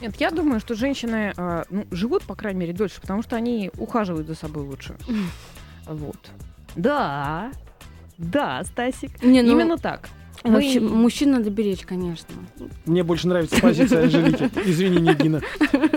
Нет, 0.00 0.16
я 0.16 0.30
думаю, 0.30 0.60
что 0.60 0.74
женщины 0.74 1.32
а, 1.36 1.64
ну, 1.70 1.84
живут, 1.90 2.22
по 2.22 2.36
крайней 2.36 2.60
мере, 2.60 2.72
дольше, 2.72 3.00
потому 3.00 3.22
что 3.22 3.36
они 3.36 3.70
ухаживают 3.78 4.26
за 4.28 4.34
собой 4.34 4.64
лучше. 4.64 4.96
Вот. 5.86 6.18
Да. 6.76 7.50
Да, 8.16 8.62
Стасик. 8.64 9.22
Не, 9.22 9.42
ну, 9.42 9.52
Именно 9.52 9.78
так. 9.78 10.08
Вообще, 10.44 10.80
Мы- 10.80 10.88
мужчин 10.90 11.32
надо 11.32 11.50
беречь, 11.50 11.82
конечно. 11.82 12.34
Мне 12.86 13.02
больше 13.02 13.28
нравится 13.28 13.60
позиция 13.60 14.04
Анжелики. 14.04 14.50
Извини, 14.64 14.98
Нигина. 15.00 15.40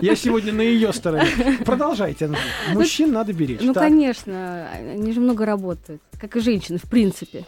Я 0.01 0.15
сегодня 0.15 0.51
на 0.53 0.61
ее 0.61 0.91
стороне. 0.93 1.27
Продолжайте. 1.65 2.25
Анжелика. 2.25 2.47
Мужчин 2.73 3.11
надо 3.11 3.33
беречь. 3.33 3.59
Ну, 3.61 3.73
Так. 3.73 3.83
конечно, 3.83 4.67
они 4.71 5.11
же 5.13 5.19
много 5.19 5.45
работают, 5.45 6.01
как 6.19 6.35
и 6.35 6.39
женщины, 6.39 6.77
в 6.77 6.89
принципе. 6.89 7.45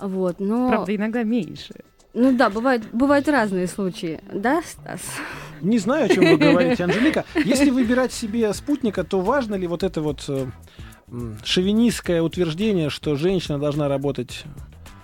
Вот, 0.00 0.40
но... 0.40 0.68
Правда, 0.68 0.96
иногда 0.96 1.22
меньше. 1.22 1.74
Ну 2.14 2.36
да, 2.36 2.50
бывают, 2.50 2.82
бывают 2.92 3.26
разные 3.28 3.66
случаи. 3.66 4.20
Да, 4.32 4.60
Стас? 4.66 5.00
Не 5.62 5.78
знаю, 5.78 6.06
о 6.06 6.08
чем 6.08 6.24
вы 6.24 6.36
говорите, 6.36 6.84
Анжелика. 6.84 7.24
Если 7.44 7.70
выбирать 7.70 8.12
себе 8.12 8.52
спутника, 8.52 9.04
то 9.04 9.20
важно 9.20 9.54
ли 9.54 9.66
вот 9.66 9.82
это 9.82 10.00
вот 10.02 10.28
шовинистское 11.44 12.22
утверждение, 12.22 12.90
что 12.90 13.16
женщина 13.16 13.58
должна 13.58 13.88
работать 13.88 14.44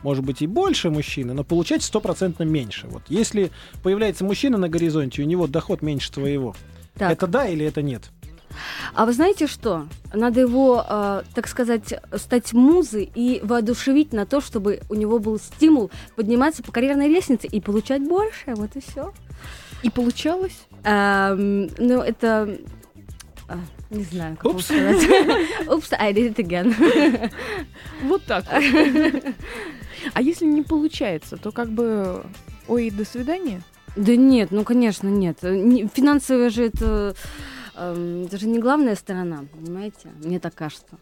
может 0.02 0.24
быть 0.24 0.42
и 0.42 0.46
больше 0.46 0.90
мужчины, 0.90 1.34
но 1.34 1.44
получать 1.44 1.82
стопроцентно 1.82 2.44
меньше. 2.44 2.86
Вот 2.88 3.02
если 3.08 3.50
появляется 3.82 4.24
мужчина 4.24 4.58
на 4.58 4.68
горизонте, 4.68 5.22
у 5.22 5.26
него 5.26 5.46
доход 5.46 5.82
меньше 5.82 6.12
твоего. 6.12 6.54
Так. 6.94 7.12
Это 7.12 7.26
да 7.26 7.46
или 7.46 7.64
это 7.64 7.82
нет? 7.82 8.10
А 8.94 9.06
вы 9.06 9.12
знаете 9.12 9.46
что? 9.46 9.86
Надо 10.12 10.40
его, 10.40 10.84
э, 10.88 11.22
так 11.34 11.48
сказать, 11.48 11.94
стать 12.16 12.52
музой 12.52 13.10
и 13.14 13.40
воодушевить 13.42 14.12
на 14.12 14.26
то, 14.26 14.40
чтобы 14.40 14.80
у 14.88 14.94
него 14.94 15.18
был 15.18 15.38
стимул 15.38 15.90
подниматься 16.16 16.62
по 16.62 16.72
карьерной 16.72 17.08
лестнице 17.08 17.46
и 17.46 17.60
получать 17.60 18.02
больше. 18.02 18.54
Вот 18.54 18.70
и 18.74 18.80
все. 18.80 19.12
И 19.82 19.90
получалось? 19.90 20.66
ну, 20.84 22.00
это... 22.00 22.58
а, 23.48 23.58
не 23.90 24.04
знаю, 24.04 24.36
как 24.36 24.54
Упс. 24.54 24.64
сказать. 24.64 25.02
Упс, 25.68 25.92
I 25.92 26.12
did 26.12 26.34
it 26.34 26.36
again. 26.36 27.30
Вот 28.04 28.24
так 28.24 28.44
вот. 28.50 28.62
А 30.14 30.22
если 30.22 30.44
не 30.46 30.62
получается, 30.62 31.36
то 31.36 31.52
как 31.52 31.68
бы... 31.70 32.24
Ой, 32.66 32.90
до 32.90 33.04
свидания? 33.04 33.62
Да 33.96 34.14
нет, 34.16 34.50
ну, 34.50 34.64
конечно, 34.64 35.08
нет. 35.08 35.42
Не- 35.42 35.86
Финансовая 35.88 36.50
же 36.50 36.66
это... 36.66 37.14
эм, 37.76 38.24
Это 38.26 38.36
же 38.38 38.46
не 38.48 38.58
главная 38.58 38.94
сторона, 38.94 39.44
понимаете? 39.52 40.08
Мне 40.22 40.38
так 40.38 40.54
кажется. 40.54 40.98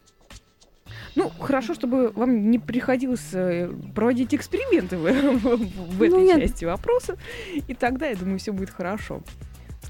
Ну, 1.15 1.29
хорошо, 1.39 1.73
чтобы 1.73 2.09
вам 2.11 2.49
не 2.51 2.59
приходилось 2.59 3.33
э, 3.33 3.69
проводить 3.95 4.33
эксперименты 4.35 4.97
в, 4.97 5.01
в- 5.03 5.97
в 5.97 6.01
этой 6.03 6.09
Ну, 6.33 6.39
части 6.39 6.63
вопроса. 6.65 7.17
И 7.67 7.73
тогда, 7.73 8.07
я 8.07 8.15
думаю, 8.15 8.39
все 8.39 8.51
будет 8.53 8.69
хорошо. 8.69 9.21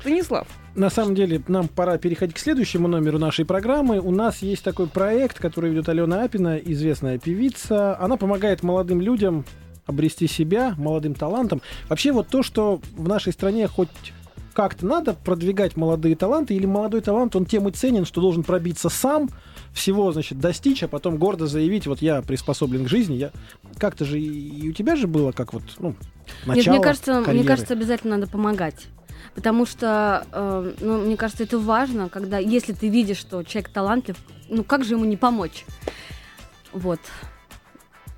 Станислав, 0.08 0.48
На 0.76 0.89
самом 0.89 1.15
деле, 1.15 1.41
нам 1.50 1.67
пора 1.67 1.98
переходить 1.98 2.36
к 2.36 2.39
следующему 2.39 2.88
номеру 2.88 3.20
нашей 3.20 3.43
программы. 3.43 4.00
У 4.00 4.12
нас 4.12 4.41
есть 4.41 4.63
такой 4.63 4.88
проект, 4.88 5.38
который 5.38 5.70
ведет 5.70 5.89
Алена 5.89 6.24
Апина, 6.24 6.56
известная 6.58 7.17
певица. 7.17 8.00
Она 8.00 8.15
помогает 8.15 8.63
молодым 8.63 9.02
людям 9.02 9.43
обрести 9.86 10.28
себя, 10.28 10.76
молодым 10.78 11.13
талантам. 11.13 11.62
Вообще 11.89 12.13
вот 12.13 12.30
то, 12.30 12.41
что 12.41 12.80
в 12.96 13.08
нашей 13.08 13.34
стране 13.34 13.67
хоть 13.67 13.89
как-то 14.54 14.86
надо 14.86 15.13
продвигать 15.13 15.76
молодые 15.76 16.15
таланты, 16.15 16.56
или 16.56 16.65
молодой 16.65 17.02
талант, 17.02 17.36
он 17.36 17.46
тем 17.46 17.67
и 17.67 17.72
ценен, 17.72 18.06
что 18.06 18.22
должен 18.22 18.43
пробиться 18.43 18.88
сам, 18.89 19.30
всего, 19.74 20.12
значит, 20.13 20.39
достичь, 20.39 20.84
а 20.84 20.88
потом 20.88 21.17
гордо 21.17 21.48
заявить, 21.48 21.86
вот 21.86 22.02
я 22.02 22.22
приспособлен 22.22 22.86
к 22.86 22.88
жизни, 22.88 23.15
я... 23.15 23.32
Как-то 23.78 24.06
же 24.06 24.20
и 24.20 24.70
у 24.70 24.74
тебя 24.74 24.96
же 24.96 25.06
было, 25.06 25.32
как 25.32 25.54
вот, 25.54 25.63
ну, 25.78 25.96
начало 26.46 26.56
Нет, 26.56 26.67
мне 26.67 26.82
кажется, 26.82 27.13
мне 27.13 27.26
карьеры. 27.26 27.48
кажется, 27.48 27.74
обязательно 27.74 28.17
надо 28.17 28.32
помогать. 28.32 28.88
Потому 29.38 29.67
что, 29.67 30.26
э, 30.32 30.73
ну, 30.82 31.06
мне 31.06 31.15
кажется, 31.15 31.43
это 31.43 31.60
важно, 31.60 32.10
когда, 32.10 32.39
если 32.39 32.73
ты 32.73 32.89
видишь, 32.89 33.17
что 33.17 33.43
человек 33.43 33.69
талантлив, 33.69 34.17
ну, 34.50 34.63
как 34.63 34.84
же 34.84 34.95
ему 34.95 35.06
не 35.06 35.15
помочь? 35.15 35.63
Вот. 36.73 37.00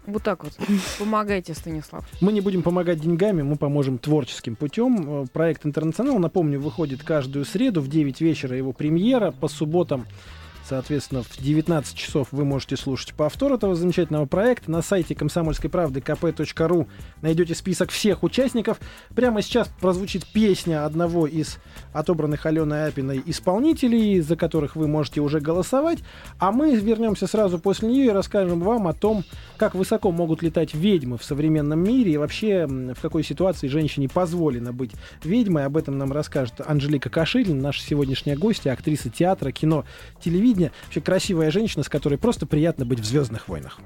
вот 0.05 0.23
так 0.23 0.45
вот. 0.45 0.57
Помогайте, 0.97 1.53
Станислав. 1.53 2.07
Мы 2.21 2.31
не 2.31 2.39
будем 2.39 2.63
помогать 2.63 3.01
деньгами, 3.01 3.41
мы 3.41 3.57
поможем 3.57 3.97
творческим 3.97 4.55
путем. 4.55 5.23
Э, 5.23 5.25
Проект 5.27 5.65
«Интернационал», 5.65 6.19
напомню, 6.19 6.57
выходит 6.57 7.03
каждую 7.03 7.43
среду 7.43 7.81
в 7.81 7.89
9 7.89 8.21
вечера 8.21 8.55
его 8.55 8.71
премьера. 8.71 9.31
По 9.31 9.49
субботам, 9.49 10.07
соответственно, 10.69 11.23
в 11.23 11.37
19 11.37 11.95
часов 11.95 12.27
вы 12.31 12.45
можете 12.45 12.77
слушать 12.77 13.13
повтор 13.15 13.53
этого 13.53 13.73
замечательного 13.75 14.27
проекта. 14.27 14.69
На 14.69 14.83
сайте 14.83 15.15
комсомольской 15.15 15.69
правды 15.69 15.99
kp.ru 15.99 16.87
найдете 17.21 17.55
список 17.55 17.89
всех 17.89 18.21
участников. 18.21 18.79
Прямо 19.15 19.41
сейчас 19.41 19.67
прозвучит 19.81 20.27
песня 20.27 20.85
одного 20.85 21.25
из 21.25 21.57
отобранных 21.91 22.45
Аленой 22.45 22.87
Апиной 22.87 23.23
исполнителей, 23.25 24.21
за 24.21 24.35
которых 24.35 24.75
вы 24.75 24.87
можете 24.87 25.21
уже 25.21 25.39
голосовать. 25.39 25.99
А 26.37 26.51
мы 26.51 26.75
вернемся 26.75 27.25
сразу 27.25 27.57
после 27.57 27.89
нее 27.89 28.05
и 28.05 28.11
расскажем 28.11 28.59
вам 28.59 28.87
о 28.87 28.93
том, 28.93 29.23
как 29.57 29.73
высоко 29.73 30.11
могут 30.11 30.43
летать 30.43 30.75
ведьмы 30.75 31.17
в 31.17 31.23
современном 31.23 31.83
мире 31.83 32.13
и 32.13 32.17
вообще 32.17 32.67
в 32.67 33.01
какой 33.01 33.23
ситуации 33.23 33.67
женщине 33.67 34.07
позволено 34.07 34.71
быть 34.71 34.91
ведьмой. 35.23 35.65
Об 35.65 35.77
этом 35.77 35.97
нам 35.97 36.11
расскажет 36.11 36.61
Анжелика 36.63 37.09
Кашилин, 37.09 37.59
наша 37.59 37.81
сегодняшняя 37.81 38.35
гостья, 38.35 38.71
актриса 38.71 39.09
театра, 39.09 39.51
кино, 39.51 39.83
телевидения. 40.21 40.58
Вообще 40.85 41.01
красивая 41.01 41.51
женщина, 41.51 41.83
с 41.83 41.89
которой 41.89 42.17
просто 42.17 42.45
приятно 42.45 42.85
быть 42.85 42.99
в 42.99 43.05
«Звездных 43.05 43.47
войнах». 43.47 43.79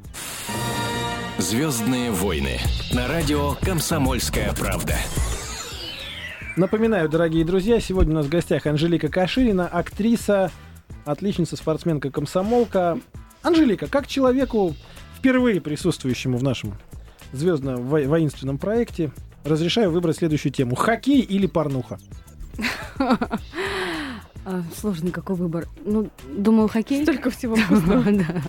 Звездные 1.38 2.12
войны 2.12 2.60
на 2.92 3.08
радио 3.08 3.56
Комсомольская 3.62 4.54
правда. 4.54 4.96
Напоминаю, 6.56 7.10
дорогие 7.10 7.44
друзья, 7.44 7.80
сегодня 7.80 8.12
у 8.12 8.16
нас 8.18 8.28
в 8.28 8.30
гостях 8.30 8.68
Анжелика 8.68 9.08
Каширина, 9.10 9.68
актриса, 9.68 10.52
отличница, 11.06 11.56
спортсменка, 11.56 12.12
комсомолка. 12.12 13.00
Анжелика, 13.42 13.88
как 13.88 14.08
человеку, 14.08 14.76
впервые 15.18 15.60
присутствующему 15.62 16.38
в 16.38 16.44
нашем 16.44 16.76
звездно-воинственном 17.32 18.58
проекте, 18.58 19.12
разрешаю 19.44 19.92
выбрать 19.92 20.18
следующую 20.18 20.52
тему. 20.52 20.76
Хоккей 20.76 21.22
или 21.22 21.48
порнуха? 21.48 21.98
А, 24.46 24.62
Сложный 24.76 25.12
какой 25.12 25.36
выбор. 25.36 25.68
Ну, 25.86 26.10
думаю, 26.36 26.68
хоккей. 26.68 27.04
Столько 27.04 27.30
всего 27.30 27.56
вкусного. 27.58 28.04
Да. 28.04 28.42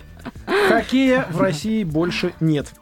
Хоккея 0.69 1.27
в 1.31 1.41
России 1.41 1.85
больше 1.85 2.35
нет. 2.41 2.73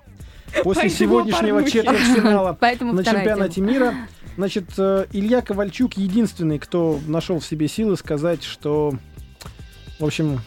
После 0.63 0.83
Поэтому 0.83 0.91
сегодняшнего 0.91 1.65
четвертьфинала 1.65 2.53
на 2.61 3.03
вторая 3.03 3.03
чемпионате 3.05 3.55
тема. 3.57 3.71
мира. 3.71 3.95
Значит, 4.37 4.65
э, 4.79 5.07
Илья 5.13 5.43
Ковальчук 5.43 5.95
единственный, 5.95 6.59
кто 6.59 6.99
нашел 7.07 7.39
в 7.39 7.45
себе 7.45 7.69
силы 7.69 7.97
сказать, 7.97 8.43
что, 8.43 8.95
в 9.99 10.05
общем, 10.05 10.41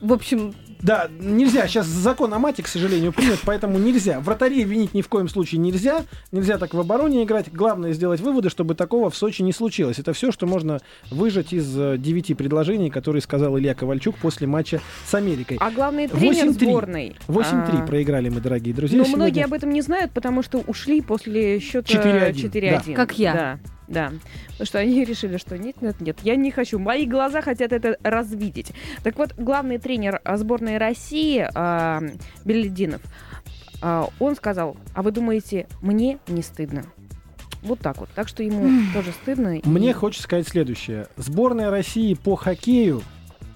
В 0.00 0.12
общем, 0.12 0.54
Да, 0.82 1.08
нельзя. 1.18 1.66
Сейчас 1.66 1.86
закон 1.86 2.32
о 2.34 2.38
мате, 2.38 2.62
к 2.62 2.68
сожалению, 2.68 3.12
принят, 3.12 3.40
поэтому 3.44 3.78
нельзя. 3.78 4.20
Вратарей 4.20 4.64
винить 4.64 4.94
ни 4.94 5.02
в 5.02 5.08
коем 5.08 5.28
случае 5.28 5.60
нельзя. 5.60 6.04
Нельзя 6.32 6.58
так 6.58 6.74
в 6.74 6.80
обороне 6.80 7.24
играть. 7.24 7.52
Главное 7.52 7.92
сделать 7.92 8.20
выводы, 8.20 8.48
чтобы 8.50 8.74
такого 8.74 9.10
в 9.10 9.16
Сочи 9.16 9.42
не 9.42 9.52
случилось. 9.52 9.98
Это 9.98 10.12
все, 10.12 10.30
что 10.30 10.46
можно 10.46 10.80
выжать 11.10 11.52
из 11.52 11.76
э, 11.78 11.96
девяти 11.98 12.34
предложений, 12.34 12.90
которые 12.90 13.22
сказал 13.22 13.58
Илья 13.58 13.74
Ковальчук 13.74 14.16
после 14.16 14.46
матча 14.46 14.80
с 15.06 15.14
Америкой. 15.14 15.56
А 15.60 15.70
главный 15.70 16.08
тренер 16.08 16.46
8-3. 16.46 16.52
сборной. 16.52 17.16
8-3 17.26 17.82
а, 17.82 17.86
проиграли 17.86 18.28
мы, 18.28 18.40
дорогие 18.40 18.74
друзья. 18.74 18.98
Но 18.98 19.04
сегодня. 19.04 19.24
многие 19.24 19.44
об 19.44 19.52
этом 19.52 19.70
не 19.70 19.82
знают, 19.82 20.12
потому 20.12 20.42
что 20.42 20.58
ушли 20.58 21.00
после 21.00 21.58
счета 21.60 21.92
4:1, 21.92 22.32
4-1. 22.34 22.94
Как 22.94 23.18
я. 23.18 23.32
Да, 23.32 23.58
да. 23.88 24.12
Потому 24.52 24.66
что 24.66 24.78
они 24.78 25.04
решили, 25.04 25.36
что 25.38 25.58
нет, 25.58 25.80
нет, 25.82 26.00
нет, 26.00 26.18
я 26.22 26.36
не 26.36 26.50
хочу. 26.50 26.78
Мои 26.78 27.06
глаза 27.06 27.40
хотят 27.42 27.72
это 27.72 27.96
развидеть. 28.02 28.72
Так 29.02 29.16
вот, 29.18 29.34
главный 29.36 29.78
тренер 29.78 30.20
сборной 30.34 30.78
России 30.78 31.46
а, 31.54 32.02
Белединов, 32.44 33.00
а, 33.82 34.08
он 34.18 34.36
сказал, 34.36 34.76
а 34.94 35.02
вы 35.02 35.10
думаете, 35.10 35.66
мне 35.82 36.18
не 36.28 36.42
стыдно? 36.42 36.84
Вот 37.62 37.80
так 37.80 37.98
вот. 37.98 38.08
Так 38.14 38.28
что 38.28 38.42
ему 38.44 38.70
тоже 38.94 39.10
стыдно. 39.12 39.58
и- 39.58 39.68
Мне 39.68 39.92
хочется 39.92 40.22
сказать 40.24 40.46
следующее. 40.46 41.08
Сборная 41.16 41.70
России 41.70 42.14
по 42.14 42.36
хоккею 42.36 43.02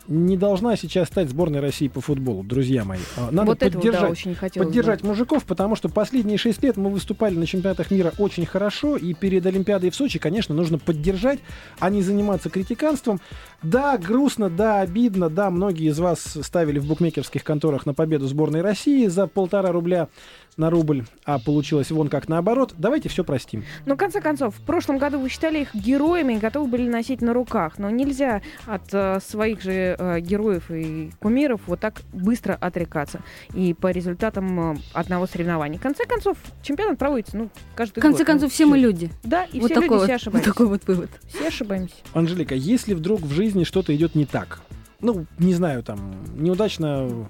не 0.09 0.37
должна 0.37 0.77
сейчас 0.77 1.09
стать 1.09 1.29
сборной 1.29 1.61
России 1.61 1.89
по 1.89 2.01
футболу, 2.01 2.43
друзья 2.43 2.85
мои. 2.85 3.01
А, 3.17 3.31
Надо 3.31 3.51
вот 3.51 3.63
этого, 3.63 3.83
да, 3.83 3.91
поддержать 3.91 4.11
очень 4.11 4.35
хотелось 4.35 4.67
бы. 4.67 4.71
поддержать 4.71 5.03
мужиков, 5.03 5.45
потому 5.45 5.77
что 5.77 5.89
последние 5.89 6.39
шесть 6.39 6.63
лет 6.63 6.77
мы 6.77 6.91
выступали 6.91 7.35
на 7.35 7.47
чемпионатах 7.47 7.91
мира 7.91 8.13
очень 8.19 8.47
хорошо, 8.47 8.97
и 8.97 9.15
перед 9.15 9.47
Олимпиадой 9.47 9.91
в 9.91 9.95
Сочи, 9.95 10.19
конечно, 10.19 10.55
нужно 10.55 10.79
поддержать, 10.79 11.41
а 11.79 11.91
не 11.91 12.03
заниматься 12.03 12.51
критиканством. 12.51 13.21
Да, 13.63 13.97
грустно, 13.97 14.51
да, 14.51 14.81
обидно, 14.81 15.31
да, 15.31 15.51
многие 15.51 15.89
из 15.89 15.99
вас 15.99 16.37
ставили 16.43 16.79
в 16.79 16.87
букмекерских 16.87 17.45
конторах 17.45 17.87
на 17.87 17.95
победу 17.95 18.27
сборной 18.27 18.61
России 18.61 19.07
за 19.07 19.27
полтора 19.27 19.71
рубля 19.71 20.09
на 20.57 20.71
рубль, 20.71 21.05
а 21.25 21.39
получилось 21.39 21.91
вон 21.91 22.09
как 22.09 22.29
наоборот. 22.29 22.75
Давайте 22.77 23.09
все 23.09 23.25
простим. 23.25 23.65
Но, 23.87 23.95
в 23.95 23.99
конце 23.99 24.21
концов, 24.21 24.57
в 24.57 24.61
прошлом 24.61 24.99
году 24.99 25.19
вы 25.19 25.29
считали 25.29 25.61
их 25.61 25.75
героями 25.75 26.35
и 26.35 26.39
готовы 26.39 26.69
были 26.69 26.89
носить 26.89 27.23
на 27.23 27.33
руках. 27.33 27.79
Но 27.79 27.91
нельзя 27.91 28.43
от 28.67 28.93
э, 28.93 29.19
своих 29.21 29.63
же 29.63 29.97
э, 29.99 30.21
героев 30.21 30.71
и 30.71 31.13
кумиров 31.21 31.63
вот 31.67 31.81
так 31.81 32.03
быстро 32.13 32.55
отрекаться. 32.55 33.21
И 33.55 33.75
по 33.75 33.91
результатам 33.91 34.73
э, 34.73 34.77
одного 34.93 35.27
соревнования. 35.27 35.79
В 35.79 35.83
конце 35.83 36.05
концов, 36.05 36.37
чемпионат 36.63 36.99
проводится, 36.99 37.37
ну, 37.37 37.51
каждый 37.75 38.01
в 38.01 38.03
конце 38.03 38.19
год. 38.19 38.27
концов, 38.27 38.51
Ну, 38.51 38.55
все 38.55 38.67
мы 38.67 38.79
люди. 38.79 39.11
Да, 39.23 39.45
и 39.45 39.61
вот 39.61 39.71
все 39.71 39.81
такой 39.81 39.99
люди 39.99 39.99
вот, 39.99 40.05
все 40.05 40.13
вот 40.13 40.17
ошибаются. 40.21 40.51
такой 40.51 40.67
вот 40.67 40.87
вывод. 40.87 41.11
Все 41.29 41.49
ошибаемся. 41.49 41.95
Анжелика, 42.13 42.55
если 42.55 42.95
вдруг 42.95 43.21
в 43.23 43.33
жизни 43.33 43.65
что-то 43.65 43.95
идет 43.95 44.15
не 44.15 44.27
так, 44.27 44.61
ну, 45.01 45.27
не 45.39 45.55
знаю, 45.55 45.83
там, 45.83 46.15
неудачно 46.37 47.27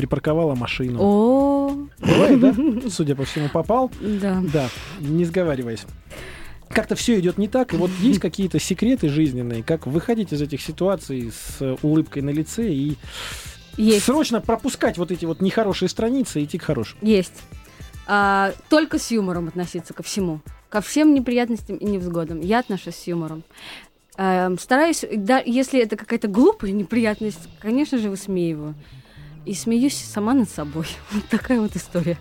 припарковала 0.00 0.54
машину. 0.54 0.98
О, 1.02 1.76
Бывает, 1.98 2.40
да? 2.40 2.54
Судя 2.90 3.14
по 3.14 3.24
всему, 3.24 3.50
попал. 3.50 3.90
да. 4.00 4.42
Да, 4.50 4.68
не 5.00 5.26
сговариваясь. 5.26 5.84
Как-то 6.70 6.94
все 6.94 7.18
идет 7.20 7.36
не 7.36 7.48
так, 7.48 7.74
и 7.74 7.76
вот 7.76 7.90
есть 8.00 8.18
какие-то 8.18 8.58
секреты 8.58 9.08
жизненные, 9.10 9.62
как 9.62 9.86
выходить 9.86 10.32
из 10.32 10.40
этих 10.40 10.62
ситуаций 10.62 11.30
с 11.30 11.60
э, 11.60 11.76
улыбкой 11.82 12.22
на 12.22 12.30
лице 12.30 12.72
и 12.72 12.96
Есть. 13.76 14.06
срочно 14.06 14.40
пропускать 14.40 14.96
вот 14.96 15.10
эти 15.10 15.26
вот 15.26 15.42
нехорошие 15.42 15.88
страницы 15.90 16.40
и 16.40 16.44
идти 16.44 16.56
к 16.58 16.62
хорошим. 16.62 16.96
Есть. 17.02 17.42
а, 18.06 18.52
только 18.70 18.98
с 18.98 19.10
юмором 19.10 19.48
относиться 19.48 19.92
ко 19.92 20.02
всему. 20.02 20.40
Ко 20.70 20.80
всем 20.80 21.12
неприятностям 21.12 21.76
и 21.76 21.84
невзгодам. 21.84 22.40
Я 22.40 22.60
отношусь 22.60 22.94
с 22.94 23.06
юмором. 23.06 23.42
А, 24.16 24.50
стараюсь, 24.58 25.04
да, 25.14 25.42
если 25.44 25.82
это 25.82 25.96
какая-то 25.96 26.28
глупая 26.28 26.70
неприятность, 26.72 27.48
конечно 27.60 27.98
же, 27.98 28.08
высмеиваю. 28.08 28.74
И 29.46 29.54
смеюсь 29.54 29.96
сама 29.96 30.34
над 30.34 30.50
собой. 30.50 30.86
Вот 31.12 31.24
такая 31.28 31.60
вот 31.60 31.74
история. 31.76 32.18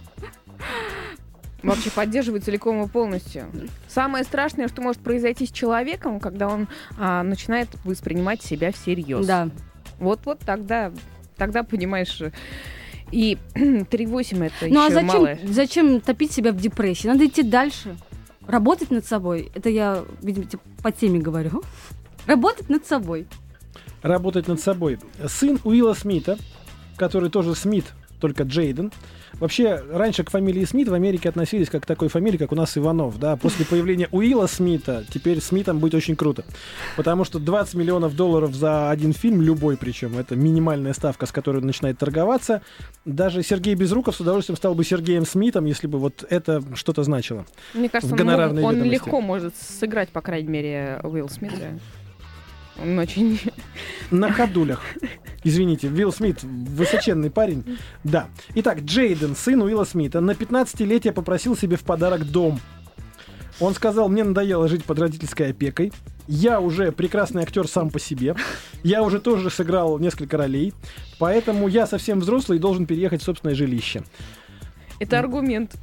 Вообще 1.62 1.92
поддерживаю 1.92 2.42
целиком 2.42 2.82
и 2.84 2.88
полностью. 2.88 3.46
Самое 3.90 4.24
страшное, 4.24 4.70
что 4.70 4.82
может 4.82 5.02
произойти 5.02 5.46
с 5.46 5.52
человеком, 5.52 6.22
когда 6.22 6.48
он 6.48 6.70
а, 6.98 7.22
начинает 7.24 7.68
воспринимать 7.84 8.42
себя 8.42 8.72
всерьез. 8.72 9.26
Да. 9.26 9.50
Вот, 10.00 10.22
вот 10.24 10.40
тогда, 10.40 10.94
тогда 11.36 11.64
понимаешь. 11.64 12.22
И 13.12 13.38
3,8 13.56 14.46
это 14.46 14.74
Ну 14.74 14.82
а 14.82 14.86
еще 14.86 14.94
зачем, 14.94 15.08
малое. 15.08 15.40
зачем 15.46 16.00
топить 16.00 16.32
себя 16.32 16.54
в 16.54 16.58
депрессии? 16.58 17.08
Надо 17.08 17.26
идти 17.26 17.44
дальше. 17.44 17.98
Работать 18.48 18.90
над 18.90 19.06
собой. 19.06 19.52
Это 19.54 19.70
я, 19.70 20.06
видимо, 20.22 20.46
типа, 20.46 20.64
по 20.82 20.92
теме 20.94 21.20
говорю. 21.20 21.62
Работать 22.26 22.70
над 22.70 22.86
собой. 22.88 23.28
работать 24.02 24.48
над 24.48 24.62
собой. 24.62 24.98
Сын 25.28 25.60
Уилла 25.66 25.94
Смита, 25.94 26.38
который 27.00 27.30
тоже 27.30 27.56
Смит, 27.56 27.86
только 28.20 28.44
Джейден. 28.44 28.92
Вообще, 29.40 29.82
раньше 29.92 30.24
к 30.24 30.30
фамилии 30.30 30.66
Смит 30.66 30.90
в 30.90 30.94
Америке 30.94 31.30
относились 31.30 31.70
как 31.70 31.84
к 31.84 31.86
такой 31.86 32.10
фамилии, 32.10 32.38
как 32.38 32.52
у 32.52 32.56
нас 32.56 32.78
Иванов. 32.78 33.18
Да? 33.20 33.38
После 33.38 33.66
появления 33.66 34.10
Уилла 34.12 34.48
Смита 34.48 35.06
теперь 35.10 35.40
Смитом 35.40 35.80
быть 35.80 35.94
очень 35.94 36.16
круто. 36.18 36.44
Потому 36.98 37.24
что 37.24 37.40
20 37.40 37.76
миллионов 37.76 38.16
долларов 38.16 38.54
за 38.54 38.90
один 38.90 39.14
фильм, 39.14 39.42
любой 39.42 39.78
причем, 39.78 40.18
это 40.18 40.36
минимальная 40.36 40.94
ставка, 40.94 41.26
с 41.26 41.32
которой 41.32 41.58
он 41.58 41.68
начинает 41.68 41.98
торговаться. 41.98 42.62
Даже 43.06 43.42
Сергей 43.44 43.76
Безруков 43.76 44.16
с 44.16 44.20
удовольствием 44.20 44.58
стал 44.58 44.76
бы 44.76 44.84
Сергеем 44.84 45.26
Смитом, 45.26 45.66
если 45.66 45.88
бы 45.88 46.00
вот 46.00 46.26
это 46.30 46.62
что-то 46.76 47.04
значило. 47.04 47.46
Мне 47.74 47.88
кажется, 47.88 48.14
он, 48.14 48.26
мог- 48.26 48.64
он 48.64 48.84
легко 48.84 49.22
может 49.22 49.56
сыграть, 49.56 50.10
по 50.10 50.22
крайней 50.22 50.50
мере, 50.50 51.00
Уилл 51.04 51.30
Смит. 51.30 51.54
да. 51.58 52.84
Он 52.84 52.98
очень... 52.98 53.40
На 54.12 54.32
ходулях. 54.32 54.82
Извините, 55.44 55.88
Уилл 55.88 56.12
Смит, 56.12 56.44
высоченный 56.44 57.30
парень. 57.30 57.78
Да. 58.04 58.28
Итак, 58.56 58.82
Джейден, 58.82 59.36
сын 59.36 59.62
Уилла 59.62 59.86
Смита, 59.86 60.20
на 60.20 60.32
15-летие 60.32 61.14
попросил 61.14 61.56
себе 61.56 61.78
в 61.78 61.84
подарок 61.84 62.26
дом. 62.26 62.60
Он 63.60 63.74
сказал, 63.74 64.10
мне 64.10 64.24
надоело 64.24 64.68
жить 64.68 64.86
под 64.86 65.00
родительской 65.00 65.52
опекой. 65.52 65.92
Я 66.28 66.62
уже 66.62 66.92
прекрасный 66.92 67.42
актер 67.42 67.68
сам 67.68 67.90
по 67.90 68.00
себе. 68.00 68.36
Я 68.84 69.04
уже 69.04 69.20
тоже 69.20 69.50
сыграл 69.50 69.98
несколько 69.98 70.38
ролей. 70.38 70.74
Поэтому 71.18 71.68
я 71.68 71.88
совсем 71.88 72.20
взрослый 72.20 72.58
и 72.58 72.62
должен 72.62 72.86
переехать 72.86 73.22
в 73.22 73.26
собственное 73.26 73.56
жилище. 73.56 74.04
Это 75.00 75.20
аргумент. 75.20 75.76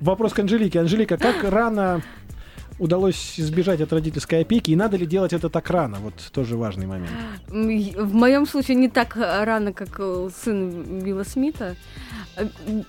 Вопрос 0.00 0.32
к 0.32 0.38
Анжелике. 0.40 0.80
Анжелика, 0.80 1.16
как 1.16 1.44
рано 1.44 2.02
удалось 2.78 3.38
избежать 3.38 3.80
от 3.80 3.92
родительской 3.92 4.40
опеки? 4.42 4.70
И 4.70 4.76
надо 4.76 4.96
ли 4.96 5.06
делать 5.06 5.32
это 5.32 5.48
так 5.48 5.70
рано? 5.70 5.98
Вот 6.00 6.14
тоже 6.32 6.56
важный 6.56 6.86
момент. 6.86 7.10
В 7.48 8.14
моем 8.14 8.46
случае 8.46 8.76
не 8.76 8.88
так 8.88 9.16
э, 9.16 9.44
рано, 9.44 9.72
как 9.72 9.96
э, 9.98 10.28
сын 10.44 11.00
Билла 11.02 11.24
Смита. 11.24 11.76
Э, 12.36 12.46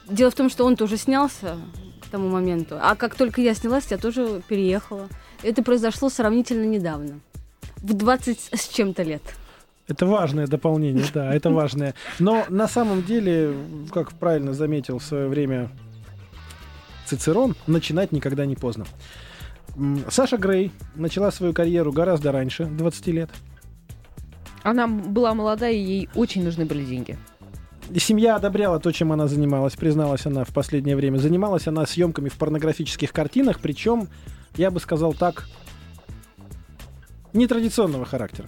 Дело 0.08 0.32
в 0.32 0.36
том, 0.36 0.49
что 0.49 0.65
он 0.65 0.75
тоже 0.75 0.97
снялся 0.97 1.58
к 2.02 2.08
тому 2.08 2.30
моменту. 2.30 2.78
А 2.82 2.95
как 2.95 3.15
только 3.15 3.41
я 3.41 3.54
снялась, 3.54 3.88
я 3.89 3.97
тоже 3.97 4.41
переехала. 4.47 5.08
Это 5.43 5.63
произошло 5.63 6.10
сравнительно 6.10 6.65
недавно. 6.65 7.19
В 7.78 7.93
20 7.93 8.49
с 8.54 8.67
чем-то 8.67 9.04
лет. 9.04 9.21
Это 9.88 10.06
важное 10.06 10.45
дополнение, 10.45 11.06
да, 11.13 11.34
это 11.34 11.49
важное. 11.52 11.95
Но 12.19 12.45
на 12.49 12.67
самом 12.67 13.04
деле, 13.04 13.56
как 13.91 14.12
правильно 14.13 14.54
заметил 14.54 14.99
в 14.99 15.04
свое 15.04 15.28
время 15.28 15.71
Цицерон, 17.06 17.56
начинать 17.65 18.12
никогда 18.12 18.45
не 18.45 18.56
поздно. 18.56 18.86
Саша 20.10 20.38
Грей 20.38 20.72
начала 20.96 21.32
свою 21.32 21.54
карьеру 21.54 21.92
гораздо 21.92 22.32
раньше, 22.32 22.65
20 22.65 23.08
лет. 23.08 23.30
Она 24.63 24.88
была 24.88 25.34
молодая, 25.34 25.74
и 25.74 25.80
ей 25.80 26.10
очень 26.15 26.44
нужны 26.44 26.65
были 26.65 26.84
деньги. 26.84 27.18
Семья 27.96 28.36
одобряла 28.36 28.80
то, 28.80 28.92
чем 28.92 29.12
она 29.12 29.28
занималась, 29.28 29.76
призналась 29.76 30.26
она 30.26 30.44
в 30.44 30.54
последнее 30.54 30.96
время. 30.96 31.18
Занималась 31.18 31.68
она 31.68 31.86
съемками 31.86 32.30
в 32.30 32.36
порнографических 32.36 33.12
картинах, 33.12 33.60
причем, 33.62 34.10
я 34.56 34.70
бы 34.70 34.80
сказал 34.80 35.13
так, 35.13 35.48
нетрадиционного 37.34 38.06
характера. 38.06 38.48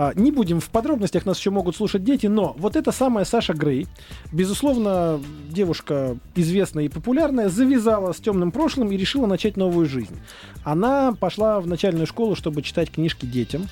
А, 0.00 0.12
не 0.14 0.30
будем 0.30 0.60
в 0.60 0.68
подробностях, 0.68 1.26
нас 1.26 1.40
еще 1.40 1.50
могут 1.50 1.74
слушать 1.74 2.04
дети, 2.04 2.28
но 2.28 2.54
вот 2.56 2.76
эта 2.76 2.92
самая 2.92 3.24
Саша 3.24 3.52
Грей, 3.52 3.88
безусловно, 4.30 5.20
девушка 5.50 6.16
известная 6.36 6.84
и 6.84 6.88
популярная, 6.88 7.48
завязала 7.48 8.12
с 8.12 8.18
темным 8.18 8.52
прошлым 8.52 8.92
и 8.92 8.96
решила 8.96 9.26
начать 9.26 9.56
новую 9.56 9.86
жизнь. 9.86 10.16
Она 10.62 11.12
пошла 11.18 11.58
в 11.58 11.66
начальную 11.66 12.06
школу, 12.06 12.36
чтобы 12.36 12.62
читать 12.62 12.92
книжки 12.92 13.26
детям. 13.26 13.66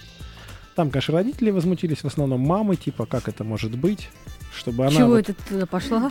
Там, 0.75 0.91
конечно, 0.91 1.15
родители 1.15 1.51
возмутились, 1.51 1.99
в 1.99 2.07
основном 2.07 2.41
мамы, 2.41 2.75
типа, 2.75 3.07
как 3.07 3.29
это 3.29 3.45
может 3.45 3.79
быть, 3.79 4.09
чтобы 4.53 4.85
она... 4.85 4.97
Чего 4.97 5.11
вот 5.11 5.19
это 5.19 5.33
ты 5.33 5.49
туда 5.51 5.67
пошла? 5.67 6.11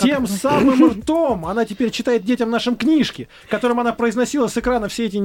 Тем 0.00 0.26
самым 0.26 0.90
ртом 0.90 1.46
она 1.46 1.64
теперь 1.64 1.90
читает 1.90 2.24
детям 2.24 2.50
нашим 2.50 2.76
книжки, 2.76 3.28
которым 3.48 3.80
она 3.80 3.92
произносила 3.92 4.46
с 4.48 4.56
экрана 4.56 4.88
все 4.88 5.06
эти 5.06 5.16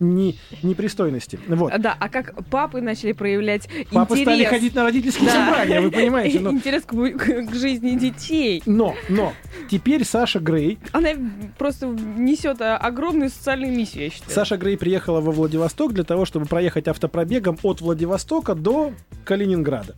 не- 0.00 0.38
непристойности. 0.62 1.38
Вот. 1.48 1.72
Да, 1.78 1.96
а 1.98 2.08
как 2.08 2.34
папы 2.48 2.80
начали 2.80 3.12
проявлять 3.12 3.68
Папы 3.90 4.14
интерес... 4.14 4.22
стали 4.28 4.44
ходить 4.44 4.74
на 4.74 4.82
родительские 4.84 5.26
Да. 5.30 5.46
собрания, 5.46 5.80
вы 5.80 5.90
понимаете. 5.90 6.40
но- 6.40 6.50
Интерес 6.50 6.84
к, 6.84 6.90
к 6.92 7.54
жизни 7.54 7.96
детей. 7.98 8.62
Но, 8.66 8.94
но, 9.08 9.32
теперь 9.70 10.04
Саша 10.04 10.38
Грей, 10.40 10.78
Она 10.92 11.10
просто 11.58 11.86
несет 11.86 12.60
а, 12.60 12.76
огромную 12.76 13.30
социальную 13.30 13.72
миссию, 13.74 14.04
я 14.04 14.10
считаю. 14.10 14.30
Саша 14.32 14.56
Грей 14.56 14.76
приехала 14.76 15.20
во 15.20 15.32
Владивосток 15.32 15.92
для 15.92 16.04
того, 16.04 16.24
чтобы 16.24 16.46
проехать 16.46 16.88
автопробегом 16.88 17.58
от 17.62 17.80
Владивостока 17.80 18.54
до 18.54 18.92
Калининграда. 19.24 19.94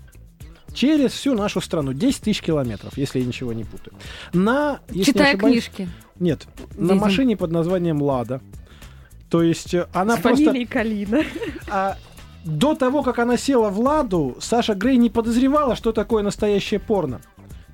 Через 0.75 1.13
всю 1.13 1.35
нашу 1.35 1.61
страну. 1.61 1.93
10 1.93 2.23
тысяч 2.23 2.41
километров, 2.43 2.97
если 2.97 3.21
я 3.21 3.25
ничего 3.27 3.53
не 3.53 3.65
путаю. 3.65 3.95
На, 4.33 4.81
если 4.89 4.99
не 4.99 5.05
Читая 5.05 5.29
ошибаюсь- 5.35 5.65
книжки. 5.69 5.89
Нет, 6.19 6.47
на 6.77 6.83
Видимо. 6.83 7.01
машине 7.01 7.37
под 7.37 7.51
названием 7.51 8.03
«Лада». 8.03 8.41
То 9.31 9.43
есть 9.43 9.75
э, 9.75 9.87
она 9.93 10.17
С 10.17 10.21
просто... 10.21 10.67
Калина. 10.67 11.25
А 11.71 11.97
до 12.45 12.75
того, 12.75 13.03
как 13.03 13.19
она 13.19 13.37
села 13.37 13.71
в 13.71 13.79
«Ладу», 13.81 14.37
Саша 14.41 14.75
Грей 14.75 14.97
не 14.97 15.09
подозревала, 15.11 15.77
что 15.77 15.93
такое 15.93 16.23
настоящее 16.23 16.81
порно. 16.81 17.21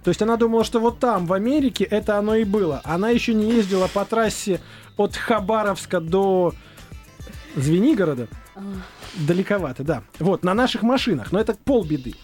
То 0.05 0.11
есть 0.11 0.23
она 0.23 0.37
думала, 0.37 0.63
что 0.65 0.79
вот 0.79 0.99
там, 1.01 1.27
в 1.27 1.33
Америке, 1.33 1.83
это 1.85 2.19
оно 2.19 2.37
и 2.37 2.45
было. 2.45 2.81
Она 2.85 3.11
еще 3.11 3.35
не 3.35 3.51
ездила 3.51 3.89
по 3.89 4.05
трассе 4.05 4.61
от 4.97 5.17
Хабаровска 5.17 6.01
до 6.01 6.55
Звенигорода. 7.57 8.29
Далековато, 9.17 9.83
да. 9.83 10.03
Вот, 10.19 10.45
на 10.45 10.55
наших 10.55 10.83
машинах. 10.83 11.33
Но 11.33 11.41
это 11.41 11.55
полбеды. 11.55 12.15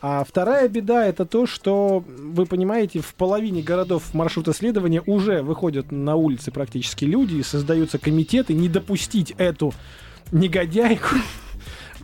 А 0.00 0.24
вторая 0.24 0.68
беда 0.68 1.06
это 1.06 1.24
то, 1.24 1.46
что, 1.46 2.04
вы 2.06 2.46
понимаете, 2.46 3.00
в 3.00 3.14
половине 3.14 3.62
городов 3.62 4.14
маршрута 4.14 4.52
следования 4.52 5.02
уже 5.06 5.42
выходят 5.42 5.90
на 5.90 6.14
улицы 6.14 6.52
практически 6.52 7.04
люди 7.04 7.36
и 7.36 7.42
создаются 7.42 7.98
комитеты 7.98 8.54
не 8.54 8.68
допустить 8.68 9.34
эту 9.38 9.72
негодяйку. 10.32 11.16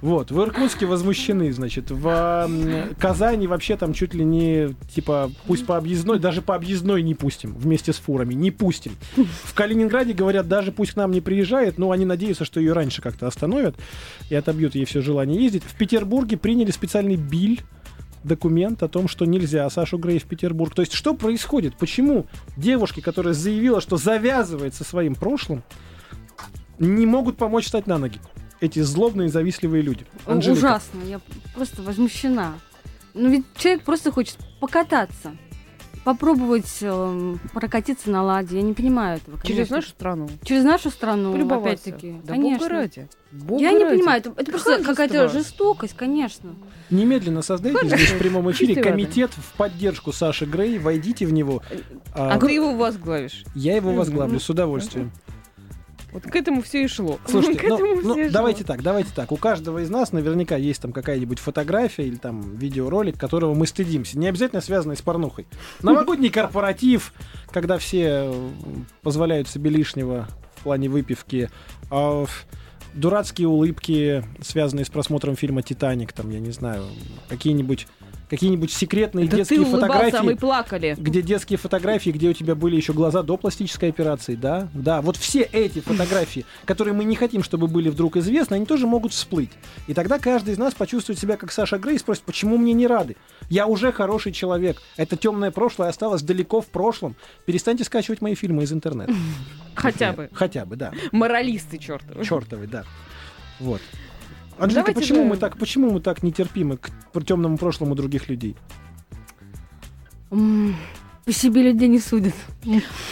Вот, 0.01 0.31
в 0.31 0.39
Иркутске 0.39 0.85
возмущены, 0.85 1.51
значит, 1.51 1.91
в 1.91 2.51
Казани 2.99 3.47
вообще 3.47 3.79
там 3.79 3.95
чуть 3.95 4.13
ли 4.13 4.23
не, 4.23 4.75
типа, 4.95 5.31
пусть 5.47 5.65
по 5.65 5.79
объездной, 5.79 6.19
даже 6.19 6.43
по 6.43 6.55
объездной 6.55 7.03
не 7.03 7.15
пустим, 7.15 7.55
вместе 7.55 7.95
с 7.95 7.97
фурами, 7.97 8.35
не 8.35 8.51
пустим. 8.51 8.97
В 9.17 9.55
Калининграде 9.55 10.13
говорят, 10.13 10.47
даже 10.47 10.73
пусть 10.73 10.93
к 10.93 10.97
нам 10.97 11.11
не 11.11 11.23
приезжает, 11.23 11.79
но 11.79 11.91
они 11.91 12.05
надеются, 12.05 12.45
что 12.45 12.61
ее 12.61 12.75
раньше 12.75 13.01
как-то 13.01 13.27
остановят 13.27 13.77
и 14.29 14.35
отобьют 14.35 14.75
ей 14.75 14.85
все 14.85 15.01
желание 15.01 15.43
ездить. 15.43 15.63
В 15.63 15.75
Петербурге 15.75 16.37
приняли 16.37 16.71
специальный 16.71 17.17
биль, 17.17 17.63
документ 18.25 18.83
о 18.83 18.89
том, 18.89 19.09
что 19.09 19.25
нельзя 19.25 19.69
Сашу 19.71 19.99
Грей 19.99 20.19
в 20.19 20.25
Петербург. 20.25 20.75
То 20.75 20.83
есть 20.83 20.93
что 20.93 21.15
происходит? 21.15 21.77
Почему 21.77 22.27
девушки, 22.57 23.01
которая 23.01 23.35
заявила, 23.35 23.81
что 23.81 23.97
завязывает 23.97 24.75
со 24.75 24.85
своим 24.85 25.15
прошлым, 25.15 25.63
не 26.79 27.07
могут 27.07 27.37
помочь 27.37 27.67
встать 27.67 27.87
на 27.87 27.99
ноги? 27.99 28.21
Эти 28.61 28.81
злобные, 28.81 29.29
завистливые 29.29 29.83
люди. 29.83 30.07
Анжелика. 30.27 30.59
Ужасно, 30.59 31.03
я 31.07 31.21
просто 31.55 31.83
возмущена. 31.83 32.55
Ну 33.13 33.29
ведь 33.31 33.45
человек 33.57 33.85
просто 33.85 34.11
хочет 34.11 34.39
покататься, 34.61 35.37
попробовать 36.05 36.79
эм, 36.83 37.41
прокатиться 37.53 38.11
на 38.11 38.23
ладе. 38.23 38.57
Я 38.57 38.63
не 38.63 38.75
понимаю 38.75 39.17
этого. 39.19 39.39
Через 39.43 39.69
конечно. 39.69 39.77
нашу 39.77 39.89
страну. 39.89 40.29
Через 40.43 40.65
нашу 40.65 40.91
страну, 40.91 41.49
опять-таки. 41.59 42.21
Да 42.25 42.35
конечно. 42.35 42.59
бога 42.59 42.69
ради. 42.69 43.09
Бога 43.33 43.61
Я 43.63 43.73
не 43.73 43.85
ради. 43.85 43.97
понимаю, 43.97 44.21
это, 44.21 44.33
это 44.37 44.51
просто 44.51 44.85
какая-то 44.85 45.29
жестокость, 45.29 45.95
конечно. 45.97 46.55
Немедленно 46.91 47.43
создайте 47.43 47.87
здесь 47.89 48.13
в 48.13 48.19
прямом 48.19 48.51
эфире 48.53 48.75
воды. 48.77 48.89
комитет 48.89 49.31
в 49.33 49.57
поддержку 49.57 50.13
Саши 50.13 50.45
Грей. 50.45 50.79
Войдите 50.79 51.27
в 51.27 51.33
него. 51.33 51.63
А 52.15 52.35
А, 52.35 52.39
ты 52.39 52.53
его 52.53 52.75
возглавишь. 52.77 53.45
я 53.55 53.75
его 53.77 53.93
возглавлю 53.93 54.39
с 54.39 54.49
удовольствием. 54.51 55.11
Вот 56.15 56.23
к 56.23 56.37
этому 56.37 56.63
все 56.63 56.85
и 56.85 56.87
шло. 56.87 57.19
Слушайте, 57.27 57.67
ну, 57.69 57.79
ну, 58.03 58.17
и 58.17 58.23
шло. 58.23 58.33
давайте 58.33 58.63
так, 58.63 58.83
давайте 58.83 59.11
так. 59.13 59.33
У 59.33 59.37
каждого 59.37 59.81
из 59.81 59.91
нас 59.91 60.13
наверняка 60.13 60.57
есть 60.57 60.81
там 60.81 60.93
какая-нибудь 60.93 61.41
фотография 61.41 62.07
или 62.07 62.15
там 62.15 62.57
видеоролик, 62.57 63.19
которого 63.19 63.53
мы 63.53 63.67
стыдимся. 63.67 64.17
Не 64.17 64.29
обязательно 64.29 64.61
связанный 64.61 64.97
с 64.97 65.03
порнухой. 65.03 65.47
Новогодний 65.83 66.31
корпоратив, 66.31 67.13
когда 67.51 67.79
все 67.79 68.31
э, 68.31 68.51
позволяют 69.03 69.49
себе 69.49 69.71
лишнего 69.71 70.29
в 70.55 70.63
плане 70.63 70.89
выпивки. 70.89 71.51
а, 71.91 72.27
Дурацкие 72.95 73.49
улыбки, 73.49 74.25
связанные 74.41 74.85
с 74.85 74.89
просмотром 74.89 75.35
фильма 75.35 75.63
«Титаник», 75.63 76.13
там, 76.13 76.31
я 76.31 76.39
не 76.39 76.53
знаю, 76.53 76.85
какие-нибудь 77.29 77.89
какие-нибудь 78.29 78.73
секретные 78.73 79.27
Это 79.27 79.37
детские 79.37 79.61
ты 79.61 79.67
а 79.67 79.71
фотографии 79.71 80.25
мы 80.25 80.37
плакали. 80.37 80.95
где 80.99 81.23
детские 81.23 81.59
фотографии, 81.59 82.11
где 82.11 82.29
у 82.29 82.33
тебя 82.33 82.55
были 82.55 82.77
еще 82.77 82.93
глаза 82.93 83.23
до 83.23 83.37
пластической 83.37 83.91
операции, 83.91 84.35
да? 84.35 84.69
Да, 84.75 85.03
вот 85.03 85.17
все 85.17 85.43
эти 85.43 85.81
фотографии, 85.81 86.45
которые 86.65 86.95
мы 86.95 87.05
не 87.05 87.17
хотим, 87.17 87.43
чтобы 87.43 87.67
были 87.67 87.89
вдруг 87.89 88.17
известны, 88.17 88.55
они 88.55 88.67
тоже 88.67 88.87
могут 88.87 89.13
всплыть. 89.13 89.51
И 89.87 89.95
тогда 89.95 90.19
каждый 90.19 90.55
из 90.55 90.59
нас 90.59 90.75
почувствует 90.75 91.19
себя 91.19 91.37
как 91.37 91.53
Саша 91.53 91.79
Грей 91.79 91.97
и 91.97 91.99
спросит, 91.99 92.25
почему 92.25 92.57
мне 92.57 92.73
не 92.73 92.87
рады? 92.87 93.17
Я 93.49 93.67
уже 93.67 93.93
хороший 93.93 94.33
человек. 94.33 94.81
Это 94.97 95.17
темное 95.17 95.51
прошлое 95.51 95.89
осталось 95.89 96.23
далеко 96.23 96.61
в 96.61 96.67
прошлом. 96.67 97.17
Перестаньте 97.47 97.85
скачивать 97.85 98.21
мои 98.21 98.35
фильмы 98.35 98.65
из 98.65 98.73
интернета. 98.73 99.15
Хотя 99.75 100.13
бы. 100.13 100.31
Хотя 100.33 100.65
бы, 100.65 100.77
да. 100.77 100.93
Моралисты 101.13 101.79
чертовы. 101.79 102.25
Чертовы, 102.25 102.67
да. 102.67 102.85
Вот. 103.61 103.81
Анжелика, 104.59 104.93
Давайте 104.93 105.01
почему 105.01 105.23
же- 105.23 105.29
мы 105.29 105.37
так, 105.37 105.57
почему 105.59 105.91
мы 105.91 106.01
так 106.01 106.23
нетерпимы 106.23 106.77
к 106.79 106.91
темному 107.25 107.59
прошлому 107.59 107.95
других 107.95 108.29
людей? 108.29 108.57
По 110.31 111.33
себе 111.33 111.63
людей 111.63 111.89
не 111.89 111.99
судят. 111.99 112.35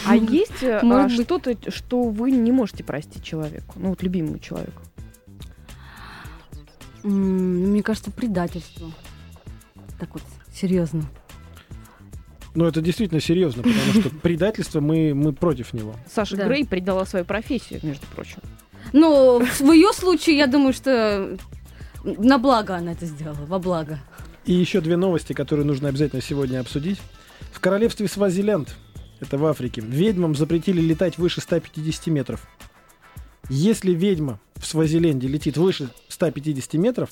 А 0.05 0.15
есть 0.15 0.61
э, 0.61 0.79
а, 0.83 1.09
что-то, 1.09 1.55
что 1.71 2.03
вы 2.03 2.29
не 2.31 2.51
можете 2.51 2.83
простить 2.83 3.23
человеку? 3.23 3.73
Ну, 3.77 3.89
вот 3.89 4.03
любимому 4.03 4.37
человеку. 4.39 4.81
М, 7.03 7.71
Мне 7.71 7.81
кажется, 7.81 8.11
предательство. 8.11 8.91
Так 9.99 10.13
вот, 10.13 10.21
серьезно. 10.53 11.03
Ну, 12.55 12.65
это 12.65 12.81
действительно 12.81 13.19
серьезно, 13.19 13.63
потому 13.63 13.93
что 14.01 14.09
предательство 14.21 14.79
мы, 14.79 15.13
мы 15.15 15.33
против 15.33 15.73
него. 15.73 15.95
Саша 16.07 16.37
Да. 16.37 16.45
Грей 16.47 16.65
предала 16.67 17.05
свою 17.05 17.25
профессию, 17.25 17.79
между 17.81 18.05
прочим. 18.15 18.37
Но 18.93 19.39
в 19.39 19.71
ее 19.71 19.91
случае, 19.91 20.37
я 20.37 20.47
думаю, 20.47 20.71
что 20.73 21.37
на 22.03 22.37
благо 22.37 22.75
она 22.75 22.93
это 22.93 23.05
сделала, 23.05 23.45
во 23.45 23.59
благо. 23.59 23.99
И 24.45 24.53
еще 24.53 24.81
две 24.81 24.97
новости, 24.97 25.33
которые 25.33 25.65
нужно 25.65 25.89
обязательно 25.89 26.21
сегодня 26.21 26.59
обсудить. 26.59 26.99
В 27.51 27.59
королевстве 27.59 28.07
Свазиленд, 28.07 28.75
это 29.19 29.37
в 29.37 29.45
Африке, 29.45 29.81
ведьмам 29.81 30.35
запретили 30.35 30.81
летать 30.81 31.17
выше 31.17 31.41
150 31.41 32.07
метров. 32.07 32.47
Если 33.49 33.91
ведьма 33.91 34.39
в 34.55 34.65
Свазиленде 34.65 35.27
летит 35.27 35.57
выше 35.57 35.89
150 36.09 36.73
метров, 36.75 37.09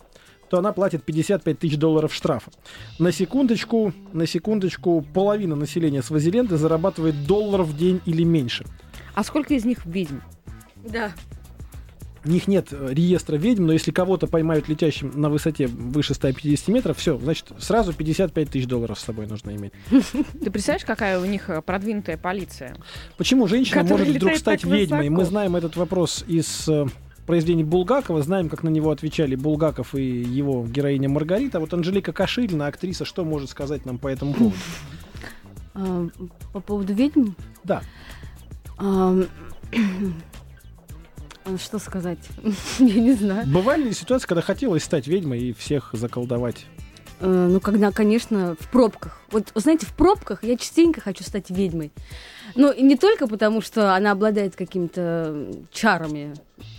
то 0.50 0.58
она 0.58 0.74
платит 0.74 1.04
55 1.04 1.60
тысяч 1.60 1.78
долларов 1.78 2.14
штрафа. 2.14 2.52
На 3.00 3.14
секундочку, 3.14 3.94
на 4.12 4.28
секундочку, 4.28 5.02
половина 5.14 5.56
населения 5.56 6.04
Свазиленда 6.04 6.58
зарабатывает 6.58 7.26
доллар 7.26 7.64
в 7.64 7.78
день 7.78 8.02
или 8.06 8.24
меньше. 8.24 8.66
А 9.16 9.24
сколько 9.24 9.54
из 9.54 9.64
них 9.64 9.86
ведьм? 9.86 10.18
Да. 10.84 11.14
У 12.24 12.30
них 12.30 12.48
нет 12.48 12.68
э, 12.72 12.90
реестра 12.92 13.36
ведьм, 13.36 13.66
но 13.66 13.74
если 13.74 13.92
кого-то 13.92 14.28
поймают 14.28 14.68
летящим 14.68 15.12
на 15.20 15.30
высоте 15.30 15.66
выше 15.68 16.14
150 16.14 16.68
метров, 16.68 16.98
все, 16.98 17.18
значит, 17.18 17.48
сразу 17.58 17.94
55 17.94 18.50
тысяч 18.50 18.68
долларов 18.68 19.00
с 19.00 19.04
собой 19.04 19.26
нужно 19.26 19.56
иметь. 19.56 19.72
Ты 19.90 20.52
представляешь, 20.52 20.86
какая 20.86 21.20
у 21.20 21.26
них 21.26 21.50
э, 21.50 21.62
продвинутая 21.62 22.18
полиция? 22.18 22.76
Почему 23.18 23.48
женщина 23.48 23.84
может 23.84 24.08
вдруг 24.08 24.36
стать 24.36 24.64
ведьмой? 24.64 25.10
Мы 25.10 25.26
знаем 25.26 25.56
этот 25.56 25.76
вопрос 25.76 26.24
из 26.28 26.70
э, 26.70 26.86
произведений 27.26 27.64
Булгакова, 27.64 28.22
знаем, 28.22 28.50
как 28.50 28.62
на 28.62 28.70
него 28.70 28.92
отвечали 28.92 29.36
Булгаков 29.36 29.96
и 29.96 30.04
его 30.04 30.66
героиня 30.68 31.10
Маргарита. 31.10 31.60
Вот 31.60 31.74
Анжелика 31.74 32.14
Каширина, 32.14 32.68
актриса, 32.68 33.04
что 33.04 33.26
может 33.26 33.50
сказать 33.50 33.86
нам 33.86 33.98
по 33.98 34.08
этому 34.08 34.34
поводу? 35.74 36.12
По 36.54 36.60
поводу 36.60 36.94
ведьм? 36.94 37.32
Да. 37.64 37.82
А, 41.46 41.58
Что 41.58 41.80
сказать? 41.80 42.20
Я 42.80 43.00
не 43.00 43.14
знаю. 43.14 43.48
Бывали 43.48 43.84
ли 43.84 43.94
ситуации, 43.94 44.28
когда 44.28 44.42
хотелось 44.42 44.84
стать 44.84 45.08
ведьмой 45.08 45.40
и 45.42 45.54
всех 45.54 45.90
заколдовать? 45.94 46.66
Э, 47.20 47.48
Ну, 47.52 47.60
когда, 47.60 47.92
конечно, 47.92 48.56
в 48.60 48.70
пробках. 48.70 49.22
Вот, 49.32 49.52
знаете, 49.56 49.86
в 49.86 49.94
пробках 49.94 50.44
я 50.44 50.58
частенько 50.58 51.02
хочу 51.02 51.24
стать 51.24 51.50
ведьмой. 51.50 51.92
Ну, 52.56 52.72
и 52.72 52.82
не 52.82 52.98
только 52.98 53.28
потому, 53.28 53.62
что 53.62 53.96
она 53.96 54.12
обладает 54.12 54.56
какими-то 54.56 55.52
чарами 55.72 56.34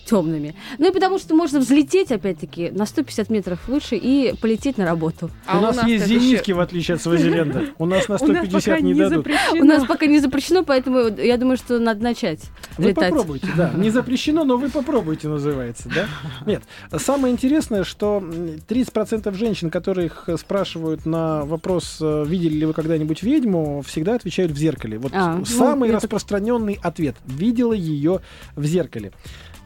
темными, 0.04 0.54
но 0.78 0.88
и 0.88 0.92
потому, 0.92 1.18
что 1.18 1.34
можно 1.34 1.60
взлететь, 1.60 2.10
опять-таки, 2.12 2.70
на 2.70 2.86
150 2.86 3.30
метров 3.30 3.66
выше 3.68 3.96
и 3.96 4.34
полететь 4.40 4.78
на 4.78 4.84
работу. 4.84 5.30
А 5.46 5.58
у 5.58 5.60
нас, 5.62 5.82
есть 5.86 6.04
это 6.04 6.14
зенитки, 6.14 6.50
еще- 6.50 6.54
в 6.54 6.60
отличие 6.60 6.94
от 6.96 7.02
Свазиленда. 7.02 7.66
У 7.78 7.86
нас 7.86 8.08
на 8.08 8.16
У 8.20 8.26
нас 8.26 8.38
150 8.38 8.64
пока 8.64 8.80
не 8.80 8.94
дадут. 8.94 9.26
У 9.52 9.64
нас 9.64 9.84
пока 9.86 10.06
не 10.06 10.18
запрещено, 10.20 10.64
поэтому 10.64 11.08
я 11.16 11.36
думаю, 11.36 11.56
что 11.56 11.78
надо 11.78 12.02
начать 12.02 12.40
Вы 12.78 12.94
попробуйте, 12.94 13.48
да. 13.56 13.70
Не 13.74 13.90
запрещено, 14.02 14.44
но 14.44 14.56
вы 14.56 14.68
попробуйте, 14.68 15.28
называется, 15.28 15.88
да? 15.88 16.06
Нет. 16.46 16.62
Самое 16.96 17.32
интересное, 17.32 17.84
что 17.84 18.18
м, 18.18 18.56
30% 18.68 19.32
женщин, 19.34 19.70
которых 19.70 20.28
спрашивают 20.38 21.06
на 21.06 21.44
вопрос, 21.44 21.98
э, 22.00 22.24
видели 22.26 22.54
ли 22.54 22.66
вы 22.66 22.72
когда-нибудь 22.72 23.22
ведьму, 23.22 23.82
всегда 23.86 24.14
отвечают 24.14 24.52
в 24.52 24.56
зеркале. 24.56 24.98
Вот 24.98 25.12
А, 25.14 25.36
ну, 25.36 25.44
самый 25.44 25.90
распространенный 25.90 26.78
ответ. 26.82 27.16
Видела 27.26 27.72
ее 27.72 28.20
в 28.56 28.64
зеркале. 28.64 29.12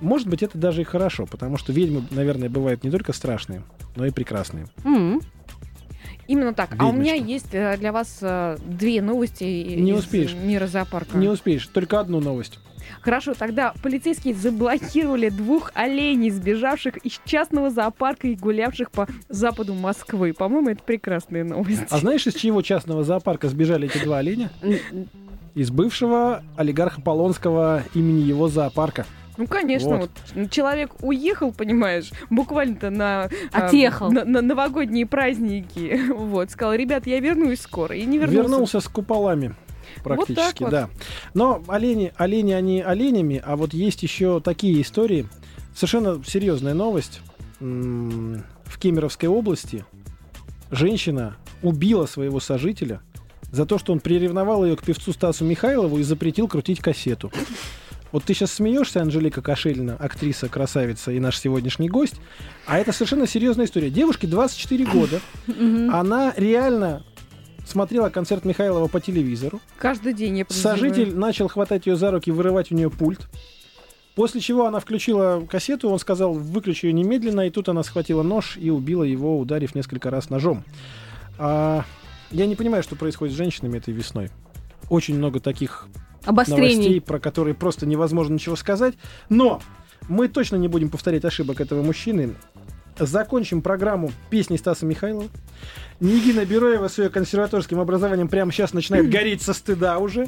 Может 0.01 0.29
быть, 0.29 0.43
это 0.43 0.59
даже 0.59 0.83
и 0.83 0.85
хорошо, 0.85 1.27
потому 1.27 1.57
что 1.57 1.73
ведьмы, 1.73 2.03
наверное, 2.11 2.49
бывают 2.49 2.85
не 2.85 2.91
только 2.91 3.13
страшные, 3.13 3.63
но 3.97 4.05
и 4.07 4.11
прекрасные. 4.11 4.67
М. 4.85 5.21
Именно 6.29 6.55
так. 6.55 6.71
А 6.79 6.87
у 6.89 6.93
меня 6.93 7.15
Ведьмочка. 7.15 7.33
есть 7.33 7.49
э, 7.55 7.77
для 7.79 7.93
вас 7.93 8.19
э, 8.21 8.57
две 8.67 9.01
новости 9.01 9.45
Не 9.45 9.93
из 9.93 9.99
успеешь. 9.99 10.35
мира 10.35 10.67
зоопарка. 10.67 11.17
Не 11.17 11.29
успеешь, 11.29 11.67
только 11.69 12.01
одну 12.01 12.21
новость. 12.21 12.59
Хорошо, 13.01 13.35
тогда 13.35 13.73
полицейские 13.83 14.35
заблокировали 14.35 15.29
двух 15.29 15.71
оленей, 15.75 16.31
сбежавших 16.31 16.97
из 16.99 17.21
частного 17.25 17.71
зоопарка 17.71 18.27
и 18.29 18.35
гулявших 18.35 18.91
по 18.91 19.07
западу 19.29 19.75
Москвы. 19.75 20.33
По-моему, 20.33 20.71
это 20.71 20.83
прекрасные 20.83 21.45
новости. 21.45 21.87
А 21.91 21.99
знаешь, 21.99 22.27
из 22.27 22.35
чьего 22.35 22.61
частного 22.63 23.05
зоопарка 23.05 23.49
сбежали 23.49 23.89
эти 23.89 24.03
два 24.03 24.19
оленя? 24.19 24.51
Из 25.55 25.71
бывшего 25.71 26.43
олигарха 26.57 27.01
Полонского 27.01 27.83
имени 27.95 28.21
его 28.23 28.49
зоопарка. 28.49 29.07
Ну, 29.37 29.47
конечно, 29.47 29.99
Вот. 29.99 30.11
вот. 30.35 30.51
человек 30.51 30.93
уехал, 31.01 31.53
понимаешь, 31.53 32.11
буквально-то 32.31 32.91
на, 32.91 33.29
а, 33.53 33.67
Отъехал. 33.67 34.11
на, 34.11 34.25
на 34.25 34.43
новогодние 34.43 35.07
праздники. 35.07 36.01
Вот, 36.17 36.51
сказал, 36.51 36.75
ребят, 36.75 37.07
я 37.07 37.21
вернусь 37.21 37.61
скоро. 37.61 37.95
И 37.95 38.05
не 38.05 38.19
вернулся. 38.19 38.43
Вернулся 38.43 38.81
с 38.81 38.89
куполами. 38.89 39.55
Практически, 40.03 40.63
вот. 40.63 40.71
да. 40.71 40.89
Но 41.35 41.63
олени, 41.69 42.13
олени, 42.17 42.53
они 42.53 42.83
оленями, 42.83 43.43
а 43.45 43.57
вот 43.57 43.75
есть 43.75 44.03
еще 44.03 44.41
такие 44.41 44.81
истории. 44.83 45.29
Совершенно 45.75 46.23
серьезная 46.25 46.75
новость. 46.75 47.21
В 47.61 48.79
Кемеровской 48.79 49.29
области 49.29 49.85
женщина 50.71 51.37
убила 51.63 52.07
своего 52.07 52.41
сожителя 52.41 53.01
за 53.51 53.65
то, 53.67 53.79
что 53.79 53.93
он 53.93 54.01
приревновал 54.01 54.65
ее 54.65 54.77
к 54.77 54.83
певцу 54.83 55.13
Стасу 55.13 55.45
Михайлову 55.45 55.99
и 55.99 56.03
запретил 56.03 56.49
крутить 56.49 56.81
кассету. 56.81 57.31
Вот 58.17 58.25
ты 58.25 58.33
сейчас 58.33 58.53
смеешься, 58.53 59.03
Анжелика 59.03 59.43
Кашелина, 59.43 59.95
актриса, 59.95 60.49
красавица 60.49 61.13
и 61.13 61.21
наш 61.21 61.39
сегодняшний 61.39 61.91
гость. 61.91 62.15
А 62.65 62.79
это 62.79 62.91
совершенно 62.91 63.27
серьезная 63.27 63.67
история. 63.67 63.91
Девушке 63.91 64.27
24 64.27 64.87
года. 64.87 65.21
Она 65.93 66.33
реально 66.35 67.05
смотрела 67.67 68.09
концерт 68.09 68.47
Михайлова 68.47 68.89
по 68.89 69.03
телевизору. 69.03 69.61
Каждый 69.77 70.15
день 70.15 70.39
я 70.39 70.47
подозреваю. 70.47 70.79
Сожитель 70.79 71.15
начал 71.15 71.49
хватать 71.49 71.85
ее 71.85 71.97
за 71.97 72.11
руки 72.11 72.31
и 72.31 72.33
вырывать 72.33 72.73
у 72.73 72.75
нее 72.75 72.89
пульт. 72.89 73.29
После 74.15 74.41
чего 74.41 74.65
она 74.65 74.81
включила 74.81 75.47
кассету, 75.47 75.91
он 75.91 75.99
сказал, 75.99 76.33
выключи 76.33 76.87
ее 76.87 76.95
немедленно, 76.95 77.47
и 77.47 77.51
тут 77.51 77.69
она 77.69 77.83
схватила 77.83 78.23
нож 78.23 78.57
и 78.57 78.71
убила 78.71 79.03
его, 79.03 79.39
ударив 79.39 79.75
несколько 79.75 80.09
раз 80.09 80.31
ножом. 80.31 80.65
А, 81.37 81.85
я 82.31 82.47
не 82.47 82.57
понимаю, 82.57 82.83
что 82.83 82.97
происходит 82.97 83.35
с 83.35 83.37
женщинами 83.37 83.77
этой 83.77 83.93
весной. 83.93 84.31
Очень 84.89 85.19
много 85.19 85.39
таких 85.39 85.87
новостей, 86.27 86.55
Обострений. 86.55 87.01
про 87.01 87.19
которые 87.19 87.55
просто 87.55 87.87
невозможно 87.87 88.35
ничего 88.35 88.57
сказать. 88.57 88.95
Но 89.29 89.61
мы 90.09 90.29
точно 90.29 90.57
не 90.57 90.69
будем 90.69 90.91
повторять 90.91 91.25
ошибок 91.25 91.61
этого 91.61 91.83
мужчины. 91.83 92.35
Закончим 92.99 93.61
программу 93.61 94.11
песней 94.31 94.57
Стаса 94.57 94.87
Михайлова. 94.87 95.29
Нигина 96.01 96.45
Бероева 96.45 96.89
с 96.89 96.99
ее 96.99 97.09
консерваторским 97.09 97.81
образованием 97.81 98.29
прямо 98.29 98.53
сейчас 98.53 98.73
начинает 98.73 99.09
гореть 99.11 99.43
со 99.43 99.53
стыда 99.55 99.99
уже. 99.99 100.27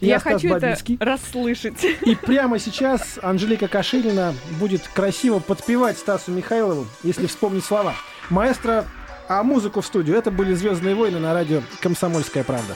Я, 0.00 0.18
Стас 0.20 0.34
хочу 0.34 0.50
Бабицкий. 0.50 0.94
это 0.96 1.04
расслышать. 1.04 1.84
И 2.04 2.14
прямо 2.14 2.58
сейчас 2.58 3.18
Анжелика 3.22 3.68
Каширина 3.68 4.34
будет 4.58 4.82
красиво 4.94 5.38
подпевать 5.40 5.98
Стасу 5.98 6.32
Михайлову, 6.32 6.86
если 7.02 7.26
вспомнить 7.26 7.64
слова. 7.64 7.94
Маэстро, 8.30 8.84
а 9.28 9.42
музыку 9.42 9.80
в 9.80 9.86
студию. 9.86 10.16
Это 10.16 10.30
были 10.30 10.54
«Звездные 10.54 10.94
войны» 10.94 11.18
на 11.18 11.34
радио 11.34 11.62
«Комсомольская 11.80 12.44
правда». 12.44 12.74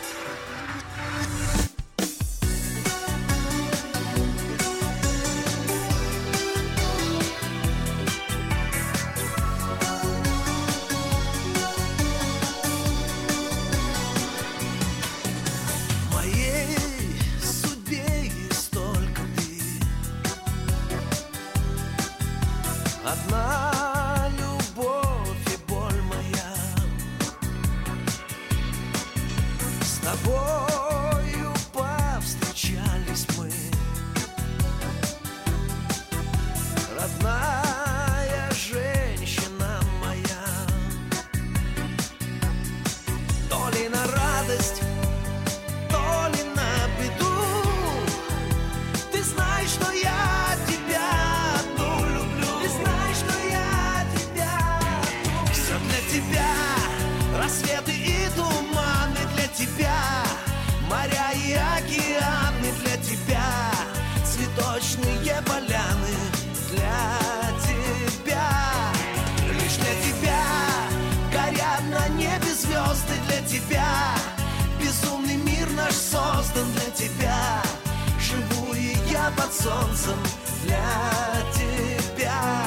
Под 79.37 79.53
солнцем 79.53 80.17
для 80.65 81.43
тебя. 81.55 82.65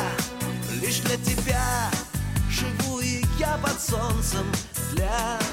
Лишь 0.81 0.99
для 0.99 1.17
тебя 1.17 1.89
живу 2.49 2.99
и 2.99 3.23
я 3.39 3.57
под 3.57 3.79
солнцем 3.79 4.45
для 4.91 5.39
тебя 5.39 5.44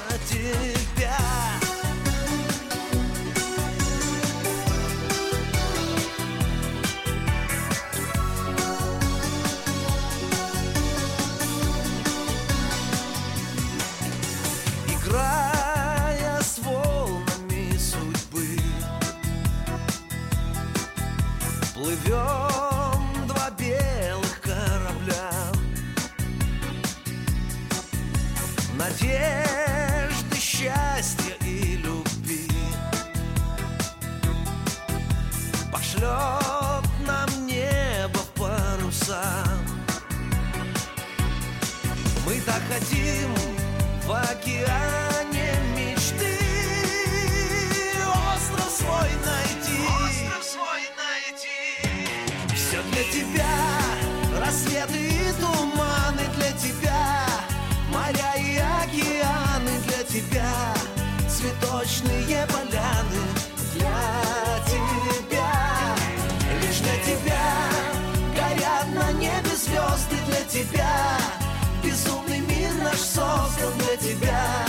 тебя 74.13 74.65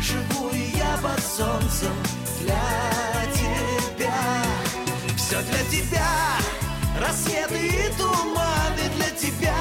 Живу 0.00 0.50
я 0.52 0.98
под 1.02 1.22
солнцем 1.22 1.92
для 2.40 2.56
тебя. 3.34 4.14
Все 5.16 5.40
для 5.42 5.64
тебя 5.70 6.08
Рассветы 7.00 7.66
и 7.66 7.92
туманы 7.96 8.88
для 8.96 9.10
тебя 9.10 9.54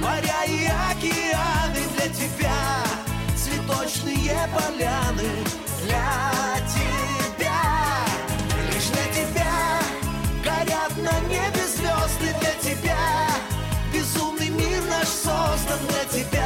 Моря 0.00 0.44
и 0.46 0.66
океаны 0.90 1.82
для 1.96 2.08
тебя 2.08 2.56
Цветочные 3.36 4.48
поляны 4.54 5.30
для 5.84 6.56
тебя. 6.74 7.60
Лишь 8.72 8.88
для 8.88 9.06
тебя 9.12 9.80
Горят 10.42 10.96
на 10.96 11.20
небе 11.28 11.66
звезды 11.76 12.34
для 12.40 12.70
тебя 12.70 12.96
Безумный 13.92 14.48
мир 14.48 14.82
наш 14.88 15.08
создан 15.08 15.78
для 15.88 16.04
тебя 16.06 16.39